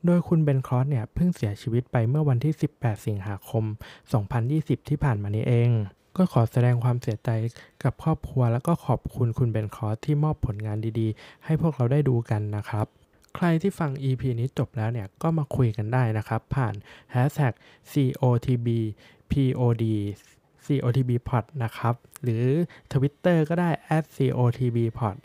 [0.05, 3.63] โดยคุณ Ben Cross เนี่ยเพิ่งเสียชีวิตไปเมื่อวันที่ 18 สิงหาคม
[4.27, 5.71] 2020 ที่ผ่านมานี้เอง
[6.17, 7.29] ก็ขอแสดงความเสียใจ
[7.83, 12.87] กับครอบครัว แล้วก็ขอบคุณคุณ Ben Cross ที่มอบผลงานดีๆ ให้พวกเราได้ดูกันนะครับ
[13.35, 16.73] ใครที่ฟัง EP นี้จบแล้วเนี่ยก็มาคุยกันได้นะครับ ผ่าน
[17.13, 17.53] hashtag
[17.91, 18.67] COTB
[19.31, 19.85] POD
[20.65, 22.45] COTB pod นะครับ หรือ
[22.91, 23.69] Twitter ก็ได้
[24.15, 25.17] @COTB pod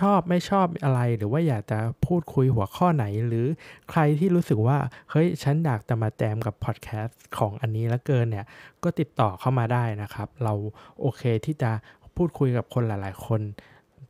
[0.00, 3.46] ชอบไม่ชอบอะไรหรือว่าอยากจะพูดคุยหัวข้อไหน หรือ
[3.90, 4.78] ใครที่รู้สึกว่า
[5.10, 8.46] เฮ้ย ฉันอยากจะมาแจมกับพอดแคสต์ของอันนี้แล้วเกินเนี่ย
[8.82, 10.54] ก็ติดต่อเข้ามาได้นะครับ เรา
[11.00, 11.70] โอเคที่จะ
[12.16, 13.40] พูดคุยกับคนหลาย ๆ คน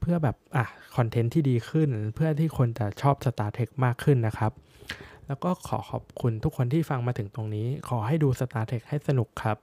[0.02, 0.64] เพื่อแบบอะ
[0.96, 4.52] คอนเทนต์ที่ดีขึ้น เพื่อที่คนจะชอบ Star Trek มากขึ้นนะครับ
[5.26, 9.56] แล้วก็ขอขอบคุณทุกคนที่ฟังมาถึงตรงนี้ ขอให้ดู Star Trek ให้สนุกครับ